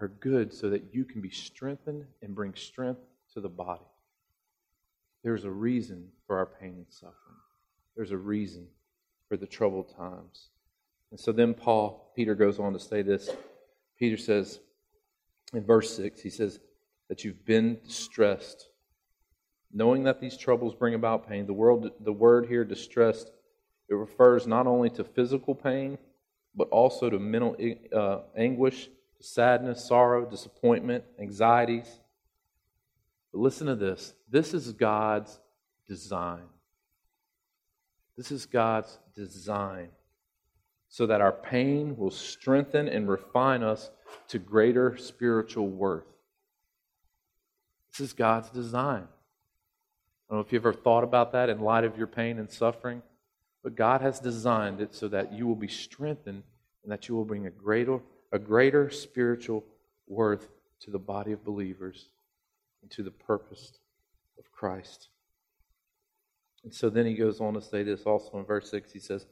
are 0.00 0.08
good 0.08 0.52
so 0.52 0.70
that 0.70 0.92
you 0.92 1.04
can 1.04 1.20
be 1.20 1.30
strengthened 1.30 2.04
and 2.22 2.34
bring 2.34 2.54
strength 2.54 3.00
to 3.34 3.40
the 3.40 3.48
body. 3.48 3.84
There's 5.22 5.44
a 5.44 5.50
reason 5.50 6.08
for 6.26 6.38
our 6.38 6.46
pain 6.46 6.74
and 6.76 6.86
suffering. 6.88 7.14
There's 7.96 8.12
a 8.12 8.16
reason 8.16 8.66
for 9.28 9.36
the 9.36 9.46
troubled 9.46 9.94
times. 9.96 10.50
And 11.10 11.18
so 11.18 11.32
then 11.32 11.54
Paul, 11.54 12.12
Peter 12.14 12.34
goes 12.34 12.58
on 12.58 12.72
to 12.72 12.78
say 12.78 13.02
this. 13.02 13.30
Peter 13.98 14.16
says 14.16 14.60
in 15.52 15.64
verse 15.64 15.96
6, 15.96 16.20
he 16.20 16.30
says 16.30 16.60
that 17.08 17.24
you've 17.24 17.44
been 17.44 17.78
distressed, 17.86 18.68
knowing 19.72 20.04
that 20.04 20.20
these 20.20 20.36
troubles 20.36 20.74
bring 20.74 20.94
about 20.94 21.28
pain. 21.28 21.46
The, 21.46 21.52
world, 21.52 21.90
the 22.00 22.12
word 22.12 22.46
here, 22.46 22.64
distressed, 22.64 23.30
it 23.88 23.94
refers 23.94 24.46
not 24.46 24.66
only 24.66 24.90
to 24.90 25.04
physical 25.04 25.54
pain, 25.54 25.98
but 26.54 26.68
also 26.68 27.08
to 27.10 27.18
mental 27.18 27.56
uh, 27.94 28.20
anguish, 28.36 28.88
sadness, 29.20 29.84
sorrow, 29.84 30.24
disappointment, 30.24 31.04
anxieties. 31.20 32.00
But 33.36 33.42
listen 33.42 33.66
to 33.66 33.74
this 33.74 34.14
this 34.30 34.54
is 34.54 34.72
God's 34.72 35.38
design. 35.86 36.44
This 38.16 38.32
is 38.32 38.46
God's 38.46 38.98
design 39.14 39.90
so 40.88 41.06
that 41.06 41.20
our 41.20 41.32
pain 41.32 41.98
will 41.98 42.10
strengthen 42.10 42.88
and 42.88 43.06
refine 43.06 43.62
us 43.62 43.90
to 44.28 44.38
greater 44.38 44.96
spiritual 44.96 45.68
worth. 45.68 46.06
This 47.90 48.08
is 48.08 48.12
God's 48.14 48.48
design. 48.48 49.02
I 49.02 50.30
don't 50.30 50.38
know 50.38 50.40
if 50.40 50.50
you've 50.50 50.62
ever 50.62 50.72
thought 50.72 51.04
about 51.04 51.32
that 51.32 51.50
in 51.50 51.60
light 51.60 51.84
of 51.84 51.98
your 51.98 52.06
pain 52.06 52.38
and 52.38 52.50
suffering, 52.50 53.02
but 53.62 53.76
God 53.76 54.00
has 54.00 54.18
designed 54.18 54.80
it 54.80 54.94
so 54.94 55.08
that 55.08 55.34
you 55.34 55.46
will 55.46 55.56
be 55.56 55.68
strengthened 55.68 56.42
and 56.84 56.90
that 56.90 57.06
you 57.06 57.14
will 57.14 57.26
bring 57.26 57.44
a 57.44 57.50
greater, 57.50 58.00
a 58.32 58.38
greater 58.38 58.88
spiritual 58.88 59.62
worth 60.08 60.48
to 60.80 60.90
the 60.90 60.98
body 60.98 61.32
of 61.32 61.44
believers 61.44 62.08
and 62.86 62.90
to 62.92 63.02
the 63.02 63.10
purpose 63.10 63.72
of 64.38 64.52
Christ. 64.52 65.08
And 66.62 66.72
so 66.72 66.88
then 66.88 67.04
he 67.04 67.14
goes 67.14 67.40
on 67.40 67.54
to 67.54 67.60
say 67.60 67.82
this 67.82 68.02
also 68.02 68.38
in 68.38 68.44
verse 68.44 68.70
6. 68.70 68.92
He 68.92 69.00
says, 69.00 69.26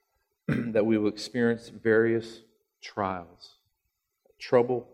that 0.48 0.86
we 0.86 0.96
will 0.96 1.08
experience 1.08 1.68
various 1.70 2.42
trials. 2.80 3.56
Trouble 4.38 4.86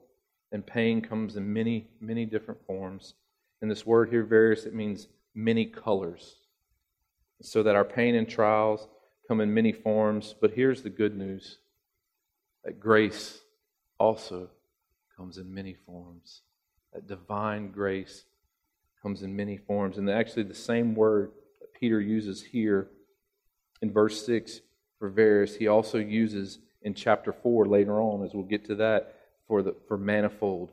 and 0.50 0.66
pain 0.66 1.02
comes 1.02 1.36
in 1.36 1.52
many, 1.52 1.88
many 2.00 2.24
different 2.24 2.64
forms. 2.66 3.12
And 3.60 3.70
this 3.70 3.84
word 3.84 4.08
here, 4.08 4.24
various, 4.24 4.64
it 4.64 4.74
means 4.74 5.08
many 5.34 5.66
colors. 5.66 6.36
So 7.42 7.62
that 7.64 7.76
our 7.76 7.84
pain 7.84 8.14
and 8.14 8.26
trials 8.26 8.88
come 9.28 9.42
in 9.42 9.52
many 9.52 9.72
forms. 9.72 10.34
But 10.40 10.52
here's 10.52 10.82
the 10.82 10.90
good 10.90 11.14
news 11.14 11.58
that 12.64 12.80
grace 12.80 13.42
also 13.98 14.48
comes 15.18 15.36
in 15.36 15.52
many 15.52 15.74
forms. 15.74 16.40
That 16.92 17.06
divine 17.06 17.70
grace 17.70 18.24
comes 19.02 19.22
in 19.22 19.36
many 19.36 19.56
forms. 19.56 19.98
And 19.98 20.08
actually, 20.10 20.44
the 20.44 20.54
same 20.54 20.94
word 20.94 21.32
that 21.60 21.74
Peter 21.74 22.00
uses 22.00 22.42
here 22.42 22.88
in 23.82 23.92
verse 23.92 24.24
6 24.24 24.60
for 24.98 25.08
various, 25.08 25.56
he 25.56 25.68
also 25.68 25.98
uses 25.98 26.58
in 26.82 26.94
chapter 26.94 27.32
4 27.32 27.66
later 27.66 28.00
on, 28.00 28.24
as 28.24 28.32
we'll 28.32 28.44
get 28.44 28.64
to 28.66 28.74
that, 28.76 29.14
for, 29.46 29.62
the, 29.62 29.74
for 29.86 29.98
manifold. 29.98 30.70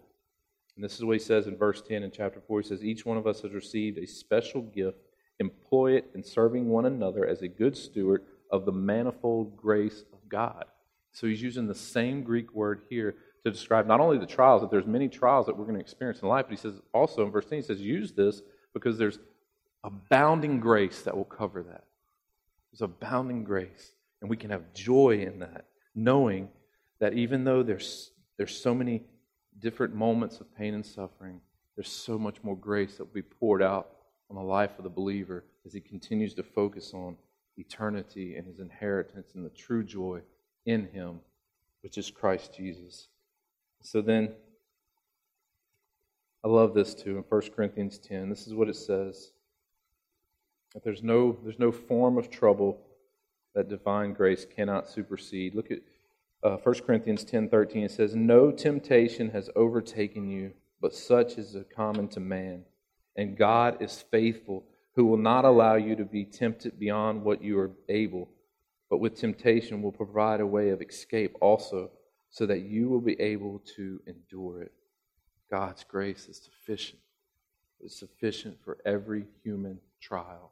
And 0.76 0.84
this 0.84 0.96
is 0.96 1.04
what 1.04 1.14
he 1.14 1.20
says 1.20 1.48
in 1.48 1.58
verse 1.58 1.82
10 1.82 2.04
in 2.04 2.12
chapter 2.12 2.42
4. 2.48 2.62
He 2.62 2.68
says, 2.68 2.84
Each 2.84 3.06
one 3.06 3.18
of 3.18 3.28
us 3.28 3.42
has 3.42 3.52
received 3.52 3.98
a 3.98 4.08
special 4.08 4.62
gift. 4.62 4.98
Employ 5.40 5.94
it 5.98 6.10
in 6.16 6.24
serving 6.24 6.70
one 6.70 6.86
another 6.86 7.28
as 7.28 7.42
a 7.42 7.48
good 7.48 7.76
steward 7.76 8.24
of 8.50 8.66
the 8.66 8.72
manifold 8.72 9.58
grace 9.58 10.04
of 10.14 10.30
God. 10.30 10.66
So 11.12 11.28
he's 11.28 11.42
using 11.42 11.68
the 11.68 11.76
same 11.76 12.24
Greek 12.24 12.54
word 12.54 12.82
here 12.90 13.16
to 13.44 13.52
describe 13.52 13.86
not 13.86 14.00
only 14.00 14.18
the 14.18 14.26
trials, 14.26 14.62
that 14.62 14.72
there's 14.72 14.86
many 14.86 15.10
trials 15.10 15.46
that 15.46 15.58
we're 15.58 15.66
going 15.66 15.76
to 15.76 15.82
experience 15.82 16.22
in 16.22 16.28
life, 16.28 16.46
but 16.48 16.52
he 16.52 16.62
says 16.62 16.80
also 16.94 17.26
in 17.26 17.32
verse 17.32 17.46
10, 17.46 17.60
he 17.60 17.62
says, 17.62 17.82
use 17.82 18.14
this 18.14 18.42
because 18.74 18.98
there's 18.98 19.20
abounding 19.84 20.60
grace 20.60 21.02
that 21.02 21.16
will 21.16 21.26
cover 21.26 21.62
that. 21.64 21.84
There's 22.72 22.82
abounding 22.82 23.44
grace. 23.44 23.92
And 24.22 24.30
we 24.30 24.38
can 24.38 24.52
have 24.52 24.74
joy 24.74 25.20
in 25.20 25.40
that, 25.40 25.66
knowing 25.94 26.48
that 27.00 27.14
even 27.14 27.44
though 27.44 27.64
there's, 27.64 28.12
there's 28.38 28.56
so 28.56 28.74
many 28.74 29.04
different 29.60 29.94
moments 29.94 30.40
of 30.40 30.56
pain 30.56 30.74
and 30.74 30.86
suffering, 30.86 31.42
there's 31.76 31.92
so 31.92 32.18
much 32.18 32.42
more 32.44 32.56
grace 32.56 32.98
that 32.98 33.06
will 33.06 33.14
be 33.14 33.22
poured 33.22 33.62
out 33.62 33.90
on 34.30 34.38
the 34.38 34.42
life 34.42 34.72
of 34.78 34.86
the 34.86 34.90
believer 34.90 35.44
as 35.66 35.74
he 35.74 35.82
continues 35.82 36.34
to 36.36 36.44
focus 36.44 36.94
on 36.94 37.18
eternity 37.58 38.36
and 38.38 38.48
his 38.48 38.60
inheritance 38.60 39.32
and 39.36 39.46
the 39.46 39.50
true 39.50 39.84
joy 39.84 40.22
in 40.66 40.88
him, 40.88 41.20
which 41.82 41.98
is 41.98 42.10
Christ 42.10 42.56
Jesus. 42.56 43.10
So 43.84 44.02
then, 44.02 44.32
I 46.44 46.48
love 46.48 46.74
this 46.74 46.96
too 46.96 47.18
in 47.18 47.24
1 47.24 47.42
Corinthians 47.54 48.00
10. 48.00 48.30
This 48.30 48.48
is 48.48 48.54
what 48.54 48.70
it 48.70 48.78
says 48.78 49.32
that 50.74 50.84
there's 50.84 51.04
no, 51.04 51.38
there's 51.44 51.60
no 51.60 51.72
form 51.72 52.18
of 52.18 52.30
trouble 52.32 52.80
that 53.54 53.70
divine 53.70 54.14
grace 54.14 54.46
cannot 54.46 54.90
supersede. 54.90 55.54
Look 55.54 55.70
at 55.70 55.80
uh, 56.44 56.58
1 56.64 56.76
Corinthians 56.86 57.26
10 57.26 57.50
13. 57.50 57.84
It 57.84 57.92
says, 57.92 58.16
No 58.16 58.52
temptation 58.52 59.30
has 59.32 59.50
overtaken 59.56 60.30
you, 60.30 60.54
but 60.82 60.96
such 60.96 61.38
is 61.38 61.56
common 61.76 62.08
to 62.10 62.20
man. 62.22 62.64
And 63.18 63.38
God 63.38 63.82
is 63.82 64.04
faithful, 64.10 64.64
who 64.96 65.06
will 65.06 65.18
not 65.18 65.46
allow 65.46 65.76
you 65.76 65.96
to 65.98 66.06
be 66.06 66.24
tempted 66.24 66.80
beyond 66.80 67.24
what 67.24 67.44
you 67.44 67.60
are 67.60 67.72
able, 67.90 68.30
but 68.90 69.00
with 69.00 69.16
temptation 69.16 69.82
will 69.82 69.92
provide 69.92 70.40
a 70.40 70.48
way 70.48 70.70
of 70.70 70.82
escape 70.82 71.36
also, 71.42 71.92
so 72.34 72.48
that 72.48 72.62
you 72.62 72.90
will 72.90 73.00
be 73.00 73.20
able 73.22 73.62
to 73.76 74.02
endure 74.08 74.64
it. 74.64 74.72
God's 75.52 75.84
grace 75.84 76.28
is 76.28 76.38
sufficient. 76.38 77.00
It's 77.80 77.96
sufficient 77.96 78.58
for 78.66 78.80
every 78.86 79.28
human 79.44 79.80
trial. 80.02 80.52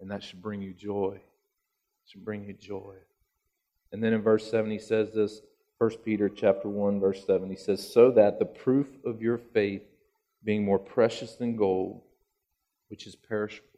And 0.00 0.10
that 0.10 0.24
should 0.24 0.42
bring 0.42 0.60
you 0.60 0.74
joy. 0.74 1.12
It 1.14 2.10
should 2.10 2.24
bring 2.24 2.44
you 2.44 2.54
joy. 2.54 2.96
And 3.92 4.02
then 4.02 4.12
in 4.12 4.20
verse 4.20 4.50
7 4.50 4.68
he 4.68 4.80
says 4.80 5.12
this, 5.14 5.42
1 5.78 5.90
Peter 6.04 6.28
chapter 6.28 6.68
1 6.68 6.98
verse 6.98 7.24
7 7.24 7.48
he 7.48 7.56
says 7.56 7.88
so 7.88 8.10
that 8.10 8.40
the 8.40 8.44
proof 8.44 8.88
of 9.04 9.22
your 9.22 9.38
faith 9.38 9.82
being 10.42 10.64
more 10.64 10.78
precious 10.78 11.36
than 11.36 11.56
gold 11.56 12.02
which 12.88 13.06
is 13.06 13.14
perishable 13.14 13.68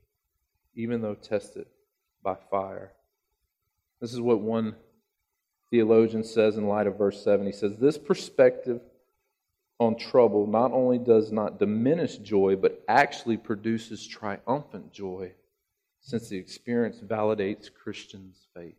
even 0.75 1.03
though 1.03 1.15
tested 1.15 1.67
by 2.23 2.37
fire. 2.51 2.93
This 4.01 4.15
is 4.15 4.21
what 4.21 4.41
one 4.41 4.75
theologian 5.73 6.23
says 6.23 6.59
in 6.59 6.69
light 6.69 6.87
of 6.87 6.99
verse 6.99 7.25
7. 7.25 7.47
He 7.47 7.51
says 7.51 7.77
this 7.79 7.97
perspective 7.97 8.83
on 9.79 9.97
trouble 9.97 10.47
not 10.47 10.71
only 10.71 10.99
does 10.99 11.33
not 11.33 11.59
diminish 11.59 12.19
joy 12.19 12.55
but 12.55 12.85
actually 12.87 13.39
produces 13.39 14.07
triumphant 14.07 14.93
joy 14.93 15.33
since 16.01 16.29
the 16.29 16.37
experience 16.37 16.99
validates 16.99 17.73
Christians' 17.73 18.47
faith. 18.55 18.77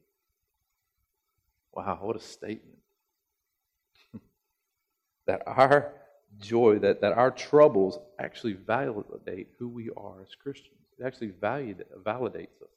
Wow, 1.73 1.97
what 1.99 2.15
a 2.15 2.19
statement 2.19 2.77
that 5.25 5.41
our 5.47 5.93
joy, 6.39 6.77
that, 6.79 7.01
that 7.01 7.13
our 7.13 7.31
troubles 7.31 7.97
actually 8.19 8.53
validate 8.53 9.47
who 9.57 9.67
we 9.67 9.89
are 9.97 10.21
as 10.21 10.35
Christians. 10.35 10.77
It 10.99 11.05
actually 11.05 11.31
valid, 11.41 11.85
validates 12.05 12.61
us. 12.61 12.69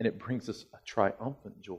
And 0.00 0.08
it 0.08 0.18
brings 0.18 0.48
us 0.48 0.64
a 0.74 0.78
triumphant 0.84 1.62
joy. 1.62 1.78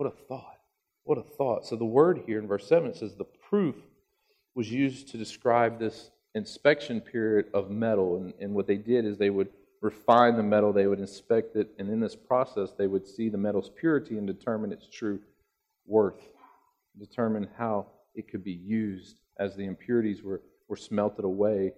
What 0.00 0.14
a 0.14 0.24
thought. 0.28 0.56
What 1.04 1.18
a 1.18 1.22
thought. 1.22 1.66
So 1.66 1.76
the 1.76 1.84
word 1.84 2.22
here 2.24 2.38
in 2.38 2.46
verse 2.46 2.66
7 2.66 2.94
says 2.94 3.14
the 3.14 3.24
proof 3.24 3.76
was 4.54 4.72
used 4.72 5.08
to 5.08 5.18
describe 5.18 5.78
this 5.78 6.10
inspection 6.34 7.02
period 7.02 7.48
of 7.52 7.70
metal. 7.70 8.16
And, 8.16 8.32
and 8.40 8.54
what 8.54 8.66
they 8.66 8.78
did 8.78 9.04
is 9.04 9.18
they 9.18 9.28
would 9.28 9.50
refine 9.82 10.38
the 10.38 10.42
metal, 10.42 10.72
they 10.72 10.86
would 10.86 11.00
inspect 11.00 11.54
it, 11.54 11.72
and 11.78 11.90
in 11.90 12.00
this 12.00 12.16
process, 12.16 12.70
they 12.78 12.86
would 12.86 13.06
see 13.06 13.28
the 13.28 13.36
metal's 13.36 13.70
purity 13.78 14.16
and 14.16 14.26
determine 14.26 14.72
its 14.72 14.88
true 14.88 15.20
worth 15.86 16.30
determine 16.98 17.46
how 17.58 17.84
it 18.14 18.26
could 18.26 18.42
be 18.42 18.52
used 18.52 19.18
as 19.38 19.54
the 19.54 19.66
impurities 19.66 20.22
were, 20.22 20.40
were 20.68 20.76
smelted 20.76 21.26
away, 21.26 21.74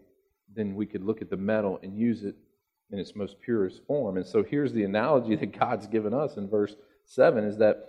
then 0.54 0.76
we 0.76 0.86
could 0.86 1.02
look 1.02 1.22
at 1.22 1.30
the 1.30 1.36
metal 1.36 1.80
and 1.82 1.98
use 1.98 2.22
it 2.22 2.36
in 2.92 3.00
its 3.00 3.16
most 3.16 3.40
purest 3.40 3.84
form. 3.84 4.16
And 4.16 4.24
so 4.24 4.44
here's 4.44 4.72
the 4.72 4.84
analogy 4.84 5.34
that 5.40 5.58
God's 5.58 5.88
given 5.88 6.14
us 6.14 6.36
in 6.36 6.48
verse 6.48 6.76
7 7.06 7.42
is 7.42 7.58
that 7.58 7.88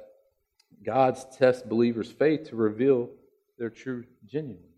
God's 0.83 1.25
test 1.37 1.67
believers' 1.67 2.11
faith 2.11 2.49
to 2.49 2.55
reveal 2.55 3.09
their 3.57 3.69
true 3.69 4.05
genuineness. 4.25 4.69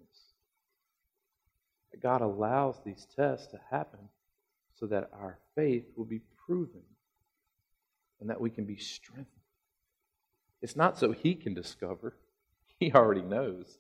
God 2.02 2.22
allows 2.22 2.76
these 2.86 3.08
tests 3.16 3.48
to 3.48 3.60
happen 3.72 4.10
so 4.80 4.86
that 4.88 5.10
our 5.14 5.40
faith 5.56 5.86
will 5.96 6.06
be 6.06 6.22
proven 6.46 6.84
and 8.20 8.30
that 8.30 8.40
we 8.40 8.50
can 8.50 8.66
be 8.66 8.78
strengthened. 8.78 9.30
It's 10.62 10.76
not 10.76 11.00
so 11.00 11.12
He 11.12 11.34
can 11.34 11.54
discover, 11.54 12.16
He 12.80 12.92
already 12.92 13.22
knows. 13.22 13.80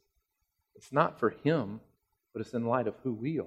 It's 0.76 0.92
not 0.92 1.20
for 1.20 1.30
him, 1.30 1.80
but 2.34 2.42
it's 2.42 2.54
in 2.54 2.66
light 2.66 2.88
of 2.88 2.96
who 3.04 3.14
we 3.14 3.40
are. 3.40 3.46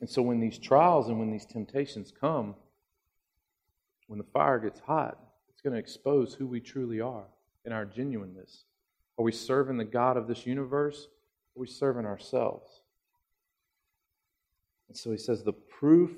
And 0.00 0.08
so 0.08 0.22
when 0.22 0.40
these 0.40 0.58
trials 0.58 1.08
and 1.08 1.18
when 1.18 1.30
these 1.30 1.46
temptations 1.46 2.12
come, 2.18 2.54
when 4.06 4.18
the 4.18 4.26
fire 4.32 4.58
gets 4.58 4.80
hot, 4.80 5.18
it's 5.60 5.64
going 5.66 5.74
to 5.74 5.78
expose 5.78 6.32
who 6.32 6.46
we 6.46 6.58
truly 6.58 7.02
are 7.02 7.26
and 7.66 7.74
our 7.74 7.84
genuineness. 7.84 8.64
Are 9.18 9.22
we 9.22 9.30
serving 9.30 9.76
the 9.76 9.84
God 9.84 10.16
of 10.16 10.26
this 10.26 10.46
universe? 10.46 11.08
Are 11.54 11.60
we 11.60 11.66
serving 11.66 12.06
ourselves? 12.06 12.80
And 14.88 14.96
so 14.96 15.10
he 15.10 15.18
says, 15.18 15.42
the 15.42 15.52
proof 15.52 16.12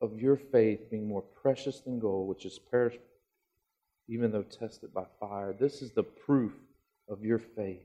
of 0.00 0.18
your 0.18 0.38
faith 0.38 0.90
being 0.90 1.06
more 1.06 1.20
precious 1.20 1.80
than 1.80 1.98
gold, 1.98 2.26
which 2.26 2.46
is 2.46 2.58
perishable, 2.58 3.04
even 4.08 4.32
though 4.32 4.44
tested 4.44 4.94
by 4.94 5.04
fire. 5.20 5.52
This 5.52 5.82
is 5.82 5.90
the 5.90 6.02
proof 6.02 6.52
of 7.06 7.22
your 7.22 7.38
faith. 7.38 7.84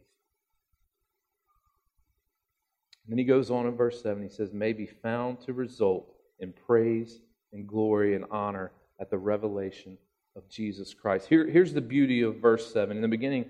And 3.03 3.09
then 3.09 3.17
he 3.17 3.25
goes 3.25 3.51
on 3.51 3.67
in 3.67 3.75
verse 3.75 4.01
7. 4.01 4.23
He 4.23 4.29
says, 4.29 4.53
may 4.53 4.71
be 4.71 4.85
found 4.87 5.41
to 5.41 5.51
result 5.51 6.15
in 6.39 6.53
praise 6.53 7.19
and 7.51 7.67
glory 7.67 8.15
and 8.15 8.23
honor 8.31 8.71
at 9.01 9.09
the 9.09 9.17
revelation 9.17 9.97
of 10.35 10.47
Jesus 10.49 10.93
Christ. 10.93 11.27
Here, 11.27 11.49
here's 11.49 11.73
the 11.73 11.81
beauty 11.81 12.21
of 12.21 12.37
verse 12.37 12.71
7. 12.71 12.95
In 12.95 13.01
the 13.01 13.07
beginning, 13.07 13.45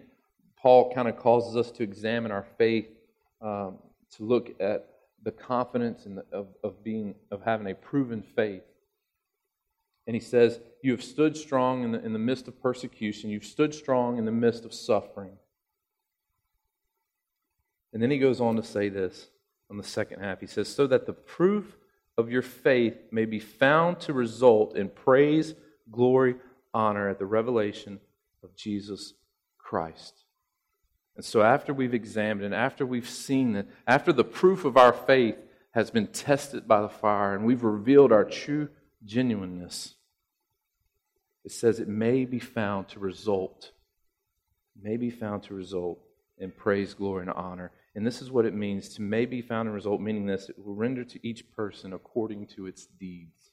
Paul 0.58 0.94
kind 0.94 1.08
of 1.08 1.18
causes 1.18 1.56
us 1.56 1.72
to 1.72 1.84
examine 1.84 2.32
our 2.32 2.46
faith, 2.58 2.88
um, 3.42 3.78
to 4.18 4.24
look 4.24 4.52
at 4.60 4.90
the 5.24 5.32
confidence 5.32 6.04
the, 6.04 6.26
of, 6.32 6.48
of, 6.64 6.84
being, 6.84 7.16
of 7.32 7.42
having 7.44 7.68
a 7.68 7.76
proven 7.76 8.22
faith. 8.22 8.64
And 10.08 10.16
he 10.16 10.20
says, 10.20 10.60
You 10.84 10.92
have 10.92 11.04
stood 11.04 11.36
strong 11.36 11.84
in 11.84 11.92
the, 11.92 12.06
in 12.06 12.14
the 12.14 12.20
midst 12.20 12.48
of 12.48 12.62
persecution, 12.62 13.30
you've 13.30 13.46
stood 13.46 13.74
strong 13.74 14.18
in 14.18 14.26
the 14.26 14.32
midst 14.32 14.66
of 14.66 14.74
suffering. 14.74 15.38
And 17.92 18.04
then 18.04 18.12
he 18.12 18.18
goes 18.18 18.42
on 18.42 18.56
to 18.58 18.64
say 18.64 18.90
this 18.90 19.28
on 19.70 19.78
the 19.78 19.84
second 19.84 20.20
half. 20.20 20.42
He 20.42 20.48
says, 20.48 20.68
So 20.68 20.86
that 20.88 21.06
the 21.06 21.14
proof 21.14 21.78
of 22.18 22.30
your 22.30 22.42
faith 22.42 22.98
may 23.12 23.26
be 23.26 23.40
found 23.40 24.00
to 24.02 24.14
result 24.14 24.76
in 24.76 24.90
praise, 24.90 25.56
glory, 25.92 26.36
honor 26.76 27.10
at 27.10 27.18
the 27.18 27.26
revelation 27.26 28.00
of 28.44 28.56
Jesus 28.56 29.14
Christ. 29.58 30.14
And 31.16 31.26
so, 31.26 31.42
after 31.42 31.74
we've 31.74 31.94
examined 31.94 32.46
and 32.46 32.54
after 32.54 32.86
we've 32.86 33.10
seen 33.10 33.54
that, 33.54 33.68
after 33.88 34.14
the 34.14 34.24
proof 34.24 34.66
of 34.66 34.78
our 34.78 34.94
faith 34.94 35.38
has 35.72 35.90
been 35.90 36.08
tested 36.08 36.68
by 36.68 36.82
the 36.82 36.90
fire 36.90 37.34
and 37.34 37.46
we've 37.46 37.64
revealed 37.64 38.12
our 38.12 38.26
true 38.26 38.70
genuineness, 39.04 39.96
it 41.44 41.52
says 41.52 41.80
it 41.80 41.88
may 41.88 42.26
be 42.26 42.40
found 42.40 42.90
to 42.90 43.00
result, 43.00 43.72
may 44.80 44.98
be 44.98 45.10
found 45.10 45.44
to 45.44 45.54
result 45.54 46.00
in 46.38 46.52
praise, 46.52 46.94
glory, 46.94 47.22
and 47.22 47.32
honor 47.32 47.72
and 47.96 48.06
this 48.06 48.22
is 48.22 48.30
what 48.30 48.46
it 48.46 48.54
means 48.54 48.90
to 48.90 49.02
may 49.02 49.26
be 49.26 49.42
found 49.42 49.70
in 49.70 49.74
result, 49.74 50.02
meaning 50.02 50.26
this 50.26 50.50
it 50.50 50.60
will 50.60 50.76
render 50.76 51.06
to 51.06 51.28
each 51.28 51.50
person 51.54 51.94
according 51.94 52.48
to 52.48 52.68
its 52.68 52.86
deeds. 52.86 53.45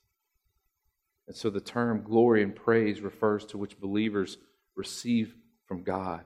And 1.33 1.37
so 1.39 1.49
the 1.49 1.63
term 1.63 2.03
glory 2.03 2.43
and 2.43 2.55
praise 2.55 3.01
refers 3.01 3.47
to 3.47 3.57
which 3.57 3.81
believers 3.81 4.37
receive 4.75 5.35
from 5.67 5.83
God. 5.83 6.25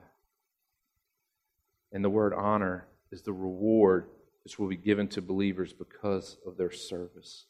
And 1.93 2.03
the 2.03 2.09
word 2.09 2.33
honor 2.33 2.87
is 3.09 3.21
the 3.21 3.31
reward 3.31 4.09
which 4.43 4.59
will 4.59 4.67
be 4.67 4.75
given 4.75 5.07
to 5.07 5.21
believers 5.21 5.71
because 5.71 6.35
of 6.45 6.57
their 6.57 6.71
service. 6.71 7.45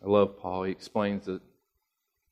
I 0.00 0.06
love 0.06 0.38
Paul. 0.38 0.62
He 0.62 0.70
explains 0.70 1.26
that 1.26 1.40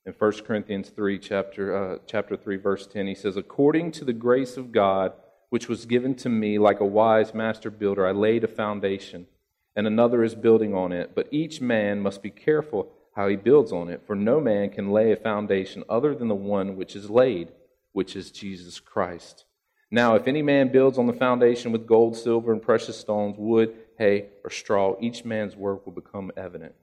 in 0.06 0.12
1 0.12 0.32
Corinthians 0.46 0.90
3, 0.90 1.18
chapter, 1.18 1.94
uh, 1.94 1.98
chapter 2.06 2.36
3, 2.36 2.58
verse 2.58 2.86
10. 2.86 3.08
He 3.08 3.16
says, 3.16 3.36
According 3.36 3.90
to 3.90 4.04
the 4.04 4.12
grace 4.12 4.56
of 4.56 4.70
God, 4.70 5.14
which 5.48 5.68
was 5.68 5.84
given 5.84 6.14
to 6.14 6.28
me 6.28 6.60
like 6.60 6.78
a 6.78 6.86
wise 6.86 7.34
master 7.34 7.72
builder. 7.72 8.06
I 8.06 8.12
laid 8.12 8.44
a 8.44 8.46
foundation, 8.46 9.26
and 9.74 9.88
another 9.88 10.22
is 10.22 10.36
building 10.36 10.76
on 10.76 10.92
it. 10.92 11.16
But 11.16 11.26
each 11.32 11.60
man 11.60 11.98
must 11.98 12.22
be 12.22 12.30
careful 12.30 12.92
how 13.14 13.28
he 13.28 13.36
builds 13.36 13.72
on 13.72 13.88
it, 13.88 14.02
for 14.06 14.14
no 14.14 14.40
man 14.40 14.70
can 14.70 14.90
lay 14.90 15.12
a 15.12 15.16
foundation 15.16 15.84
other 15.88 16.14
than 16.14 16.28
the 16.28 16.34
one 16.34 16.76
which 16.76 16.94
is 16.94 17.10
laid, 17.10 17.48
which 17.92 18.16
is 18.16 18.30
Jesus 18.30 18.80
Christ. 18.80 19.44
Now, 19.90 20.14
if 20.14 20.28
any 20.28 20.42
man 20.42 20.70
builds 20.70 20.98
on 20.98 21.06
the 21.06 21.12
foundation 21.12 21.72
with 21.72 21.86
gold, 21.86 22.16
silver, 22.16 22.52
and 22.52 22.62
precious 22.62 22.98
stones, 22.98 23.36
wood, 23.36 23.74
hay, 23.98 24.26
or 24.44 24.50
straw, 24.50 24.96
each 25.00 25.24
man's 25.24 25.56
work 25.56 25.84
will 25.84 25.92
become 25.92 26.30
evident. 26.36 26.74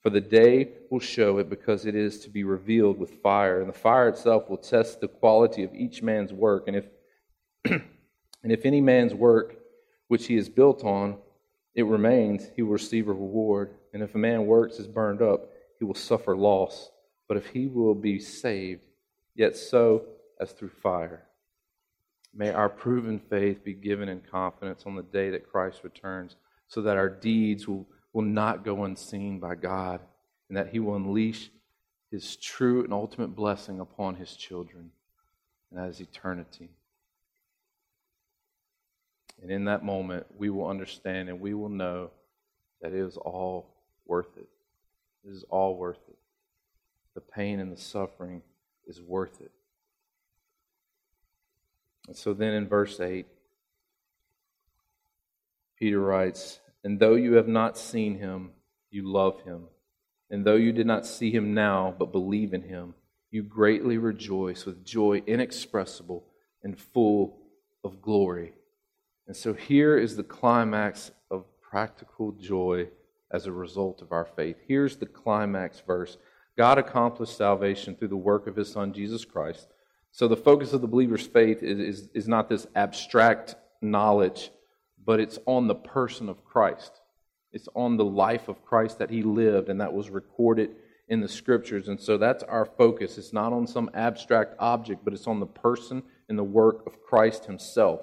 For 0.00 0.10
the 0.10 0.20
day 0.20 0.70
will 0.90 1.00
show 1.00 1.38
it 1.38 1.50
because 1.50 1.84
it 1.84 1.94
is 1.94 2.20
to 2.20 2.30
be 2.30 2.44
revealed 2.44 2.98
with 2.98 3.22
fire, 3.22 3.60
and 3.60 3.68
the 3.68 3.78
fire 3.78 4.08
itself 4.08 4.48
will 4.48 4.56
test 4.56 5.00
the 5.00 5.08
quality 5.08 5.62
of 5.62 5.74
each 5.74 6.02
man's 6.02 6.32
work. 6.32 6.68
And 6.68 6.76
if 6.76 7.82
And 8.42 8.52
if 8.52 8.64
any 8.64 8.80
man's 8.80 9.14
work 9.14 9.56
which 10.08 10.26
he 10.26 10.36
is 10.36 10.48
built 10.48 10.84
on, 10.84 11.18
it 11.74 11.84
remains, 11.84 12.48
he 12.56 12.62
will 12.62 12.72
receive 12.72 13.08
a 13.08 13.12
reward. 13.12 13.74
And 13.92 14.02
if 14.02 14.14
a 14.14 14.18
man 14.18 14.46
works 14.46 14.78
is 14.78 14.86
burned 14.86 15.22
up, 15.22 15.50
he 15.78 15.84
will 15.84 15.94
suffer 15.94 16.36
loss. 16.36 16.90
But 17.26 17.36
if 17.36 17.46
he 17.46 17.66
will 17.66 17.94
be 17.94 18.18
saved, 18.18 18.82
yet 19.34 19.56
so 19.56 20.04
as 20.40 20.52
through 20.52 20.70
fire. 20.70 21.24
May 22.34 22.50
our 22.50 22.68
proven 22.68 23.18
faith 23.18 23.64
be 23.64 23.74
given 23.74 24.08
in 24.08 24.20
confidence 24.20 24.84
on 24.86 24.94
the 24.94 25.02
day 25.02 25.30
that 25.30 25.50
Christ 25.50 25.80
returns, 25.82 26.36
so 26.68 26.82
that 26.82 26.96
our 26.96 27.08
deeds 27.08 27.66
will, 27.66 27.86
will 28.12 28.22
not 28.22 28.64
go 28.64 28.84
unseen 28.84 29.38
by 29.38 29.54
God, 29.54 30.00
and 30.48 30.56
that 30.56 30.68
he 30.68 30.78
will 30.78 30.96
unleash 30.96 31.50
his 32.10 32.36
true 32.36 32.84
and 32.84 32.92
ultimate 32.92 33.34
blessing 33.34 33.80
upon 33.80 34.14
his 34.14 34.34
children, 34.34 34.90
and 35.70 35.78
that 35.78 35.88
is 35.88 36.00
eternity. 36.00 36.70
And 39.42 39.50
in 39.50 39.64
that 39.66 39.84
moment, 39.84 40.26
we 40.36 40.50
will 40.50 40.66
understand 40.66 41.28
and 41.28 41.40
we 41.40 41.54
will 41.54 41.68
know 41.68 42.10
that 42.80 42.92
it 42.92 42.98
is 42.98 43.16
all 43.16 43.66
worth 44.06 44.36
it. 44.36 44.48
It 45.28 45.32
is 45.32 45.44
all 45.50 45.76
worth 45.76 46.00
it. 46.08 46.16
The 47.14 47.20
pain 47.20 47.60
and 47.60 47.70
the 47.70 47.80
suffering 47.80 48.40
is 48.86 49.02
worth 49.02 49.42
it. 49.42 49.50
And 52.06 52.16
so 52.16 52.32
then 52.32 52.54
in 52.54 52.66
verse 52.66 52.98
8, 52.98 53.26
Peter 55.78 56.00
writes, 56.00 56.60
And 56.82 56.98
though 56.98 57.14
you 57.14 57.34
have 57.34 57.48
not 57.48 57.76
seen 57.76 58.18
him, 58.18 58.52
you 58.90 59.06
love 59.06 59.42
him. 59.42 59.64
And 60.30 60.46
though 60.46 60.56
you 60.56 60.72
did 60.72 60.86
not 60.86 61.06
see 61.06 61.30
him 61.30 61.52
now, 61.52 61.94
but 61.98 62.10
believe 62.12 62.54
in 62.54 62.62
him, 62.62 62.94
you 63.30 63.42
greatly 63.42 63.98
rejoice 63.98 64.64
with 64.64 64.84
joy 64.84 65.22
inexpressible 65.26 66.24
and 66.62 66.80
full 66.80 67.38
of 67.84 68.00
glory. 68.00 68.54
And 69.26 69.36
so 69.36 69.52
here 69.52 69.98
is 69.98 70.16
the 70.16 70.22
climax 70.22 71.10
of 71.30 71.44
practical 71.60 72.32
joy 72.32 72.88
as 73.30 73.46
a 73.46 73.52
result 73.52 74.02
of 74.02 74.12
our 74.12 74.24
faith. 74.24 74.56
Here's 74.66 74.96
the 74.96 75.06
climax 75.06 75.82
verse 75.86 76.16
God 76.56 76.78
accomplished 76.78 77.36
salvation 77.36 77.94
through 77.94 78.08
the 78.08 78.16
work 78.16 78.46
of 78.46 78.56
his 78.56 78.70
Son, 78.70 78.92
Jesus 78.92 79.24
Christ. 79.24 79.68
So 80.10 80.26
the 80.26 80.36
focus 80.36 80.72
of 80.72 80.80
the 80.80 80.88
believer's 80.88 81.26
faith 81.26 81.62
is, 81.62 81.78
is, 81.78 82.08
is 82.14 82.28
not 82.28 82.48
this 82.48 82.66
abstract 82.74 83.54
knowledge, 83.80 84.50
but 85.04 85.20
it's 85.20 85.38
on 85.46 85.68
the 85.68 85.74
person 85.74 86.28
of 86.28 86.44
Christ. 86.44 87.00
It's 87.52 87.68
on 87.74 87.96
the 87.96 88.04
life 88.04 88.48
of 88.48 88.64
Christ 88.64 88.98
that 88.98 89.10
he 89.10 89.22
lived 89.22 89.68
and 89.68 89.80
that 89.80 89.92
was 89.92 90.10
recorded 90.10 90.70
in 91.08 91.20
the 91.20 91.28
scriptures. 91.28 91.88
And 91.88 92.00
so 92.00 92.18
that's 92.18 92.42
our 92.42 92.64
focus. 92.64 93.16
It's 93.18 93.32
not 93.32 93.52
on 93.52 93.66
some 93.66 93.90
abstract 93.94 94.54
object, 94.58 95.04
but 95.04 95.14
it's 95.14 95.26
on 95.26 95.40
the 95.40 95.46
person 95.46 96.02
and 96.28 96.38
the 96.38 96.44
work 96.44 96.86
of 96.86 97.02
Christ 97.02 97.46
himself. 97.46 98.00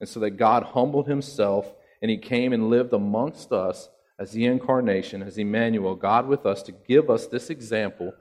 And 0.00 0.08
so 0.08 0.20
that 0.20 0.32
God 0.32 0.62
humbled 0.62 1.06
himself 1.06 1.74
and 2.00 2.10
he 2.10 2.16
came 2.16 2.52
and 2.52 2.70
lived 2.70 2.92
amongst 2.92 3.52
us 3.52 3.88
as 4.24 4.30
the 4.30 4.46
incarnation, 4.46 5.22
as 5.22 5.36
Emmanuel, 5.36 5.94
God 5.94 6.26
with 6.26 6.46
us, 6.46 6.62
to 6.62 6.72
give 6.72 7.10
us 7.10 7.26
this 7.26 7.50
example 7.50 8.14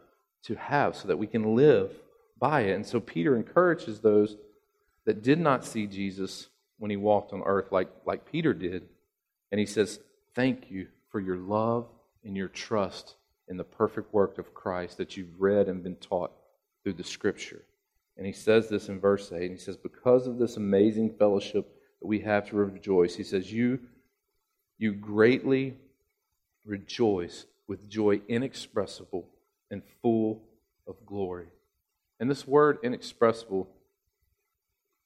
to 0.43 0.53
have 0.55 0.97
so 0.97 1.07
that 1.07 1.17
we 1.17 1.27
can 1.27 1.55
live 1.55 1.93
by 2.37 2.63
it. 2.63 2.73
And 2.73 2.85
so 2.85 2.99
Peter 2.99 3.37
encourages 3.37 4.01
those 4.01 4.35
that 5.05 5.23
did 5.23 5.39
not 5.39 5.63
see 5.63 5.87
Jesus 5.87 6.49
when 6.77 6.91
he 6.91 6.97
walked 6.97 7.31
on 7.31 7.41
earth 7.45 7.71
like, 7.71 7.87
like 8.05 8.29
Peter 8.29 8.53
did. 8.53 8.83
And 9.49 9.59
he 9.59 9.65
says, 9.65 10.01
Thank 10.35 10.69
you 10.69 10.89
for 11.09 11.21
your 11.21 11.37
love 11.37 11.87
and 12.25 12.35
your 12.35 12.49
trust 12.49 13.15
in 13.47 13.55
the 13.55 13.63
perfect 13.63 14.13
work 14.13 14.37
of 14.37 14.53
Christ 14.53 14.97
that 14.97 15.15
you've 15.15 15.39
read 15.39 15.69
and 15.69 15.81
been 15.81 15.95
taught 15.95 16.33
through 16.83 16.93
the 16.95 17.03
scripture. 17.05 17.63
And 18.17 18.25
he 18.25 18.33
says 18.33 18.67
this 18.67 18.89
in 18.89 18.99
verse 18.99 19.31
8. 19.31 19.41
And 19.41 19.51
he 19.51 19.57
says, 19.57 19.77
Because 19.77 20.27
of 20.27 20.37
this 20.37 20.57
amazing 20.57 21.13
fellowship 21.17 21.73
that 22.01 22.07
we 22.07 22.19
have 22.19 22.49
to 22.49 22.57
rejoice, 22.57 23.15
he 23.15 23.23
says, 23.23 23.53
You, 23.53 23.79
you 24.77 24.91
greatly 24.91 25.77
rejoice 26.65 27.45
with 27.67 27.89
joy 27.89 28.21
inexpressible 28.27 29.27
and 29.71 29.81
full 30.01 30.43
of 30.87 30.95
glory. 31.05 31.47
And 32.19 32.29
this 32.29 32.47
word 32.47 32.77
inexpressible, 32.83 33.69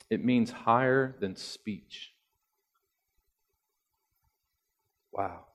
it 0.09 0.23
means 0.23 0.51
higher 0.51 1.15
than 1.19 1.35
speech. 1.35 2.13
Wow. 5.11 5.45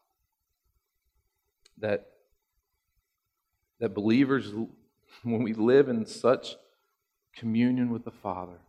That 1.79 2.09
that 3.83 3.95
believers, 3.95 4.53
when 5.25 5.43
we 5.43 5.55
live 5.55 5.89
in 5.89 6.07
such 6.07 6.55
communion 7.35 7.91
with 7.91 8.05
the 8.05 8.13
Father, 8.13 8.61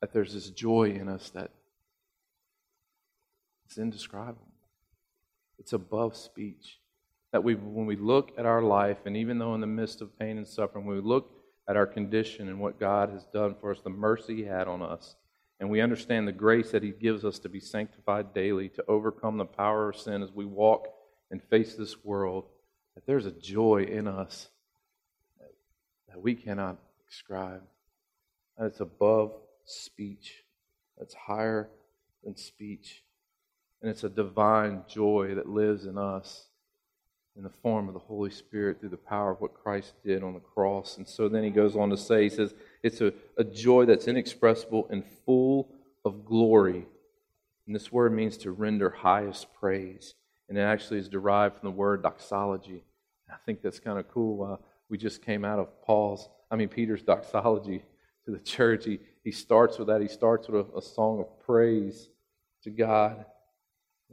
that 0.00 0.14
there's 0.14 0.32
this 0.32 0.48
joy 0.48 0.90
in 0.90 1.08
us 1.08 1.28
that 1.30 1.50
it's 3.66 3.76
indescribable. 3.76 4.53
It's 5.64 5.72
above 5.72 6.14
speech. 6.14 6.78
That 7.32 7.42
we, 7.42 7.54
when 7.54 7.86
we 7.86 7.96
look 7.96 8.32
at 8.36 8.44
our 8.44 8.60
life, 8.60 8.98
and 9.06 9.16
even 9.16 9.38
though 9.38 9.54
in 9.54 9.62
the 9.62 9.66
midst 9.66 10.02
of 10.02 10.18
pain 10.18 10.36
and 10.36 10.46
suffering, 10.46 10.84
when 10.84 10.96
we 10.96 11.02
look 11.02 11.30
at 11.66 11.74
our 11.74 11.86
condition 11.86 12.50
and 12.50 12.60
what 12.60 12.78
God 12.78 13.08
has 13.08 13.24
done 13.32 13.54
for 13.58 13.70
us, 13.70 13.80
the 13.80 13.88
mercy 13.88 14.36
He 14.36 14.44
had 14.44 14.68
on 14.68 14.82
us, 14.82 15.16
and 15.58 15.70
we 15.70 15.80
understand 15.80 16.28
the 16.28 16.32
grace 16.32 16.70
that 16.72 16.82
He 16.82 16.90
gives 16.90 17.24
us 17.24 17.38
to 17.38 17.48
be 17.48 17.60
sanctified 17.60 18.34
daily, 18.34 18.68
to 18.68 18.84
overcome 18.88 19.38
the 19.38 19.46
power 19.46 19.88
of 19.88 19.96
sin 19.96 20.22
as 20.22 20.30
we 20.32 20.44
walk 20.44 20.86
and 21.30 21.42
face 21.42 21.76
this 21.76 22.04
world, 22.04 22.44
that 22.94 23.06
there's 23.06 23.24
a 23.24 23.32
joy 23.32 23.84
in 23.84 24.06
us 24.06 24.50
that 26.08 26.20
we 26.20 26.34
cannot 26.34 26.76
describe. 27.08 27.62
It's 28.60 28.80
above 28.80 29.32
speech, 29.64 30.44
that's 30.98 31.14
higher 31.14 31.70
than 32.22 32.36
speech. 32.36 33.02
And 33.84 33.90
it's 33.90 34.02
a 34.02 34.08
divine 34.08 34.82
joy 34.88 35.34
that 35.34 35.46
lives 35.46 35.84
in 35.84 35.98
us 35.98 36.46
in 37.36 37.42
the 37.42 37.50
form 37.50 37.86
of 37.86 37.92
the 37.92 38.00
Holy 38.00 38.30
Spirit 38.30 38.80
through 38.80 38.88
the 38.88 38.96
power 38.96 39.32
of 39.32 39.42
what 39.42 39.52
Christ 39.52 39.92
did 40.02 40.22
on 40.22 40.32
the 40.32 40.40
cross. 40.40 40.96
And 40.96 41.06
so 41.06 41.28
then 41.28 41.44
he 41.44 41.50
goes 41.50 41.76
on 41.76 41.90
to 41.90 41.96
say, 41.98 42.22
he 42.22 42.30
says, 42.30 42.54
it's 42.82 43.02
a, 43.02 43.12
a 43.36 43.44
joy 43.44 43.84
that's 43.84 44.08
inexpressible 44.08 44.86
and 44.88 45.04
full 45.26 45.68
of 46.02 46.24
glory. 46.24 46.86
And 47.66 47.76
this 47.76 47.92
word 47.92 48.14
means 48.14 48.38
to 48.38 48.52
render 48.52 48.88
highest 48.88 49.52
praise 49.52 50.14
and 50.48 50.56
it 50.56 50.62
actually 50.62 51.00
is 51.00 51.10
derived 51.10 51.56
from 51.58 51.68
the 51.68 51.76
word 51.76 52.02
doxology. 52.02 52.84
I 53.30 53.36
think 53.44 53.60
that's 53.60 53.80
kind 53.80 53.98
of 53.98 54.08
cool. 54.08 54.50
Uh, 54.50 54.56
we 54.88 54.96
just 54.96 55.22
came 55.22 55.44
out 55.44 55.58
of 55.58 55.82
Paul's, 55.82 56.30
I 56.50 56.56
mean, 56.56 56.68
Peter's 56.68 57.02
doxology 57.02 57.82
to 58.24 58.30
the 58.30 58.38
church. 58.38 58.86
He, 58.86 59.00
he 59.24 59.30
starts 59.30 59.78
with 59.78 59.88
that. 59.88 60.00
He 60.00 60.08
starts 60.08 60.48
with 60.48 60.66
a, 60.72 60.78
a 60.78 60.80
song 60.80 61.20
of 61.20 61.38
praise 61.44 62.08
to 62.62 62.70
God. 62.70 63.26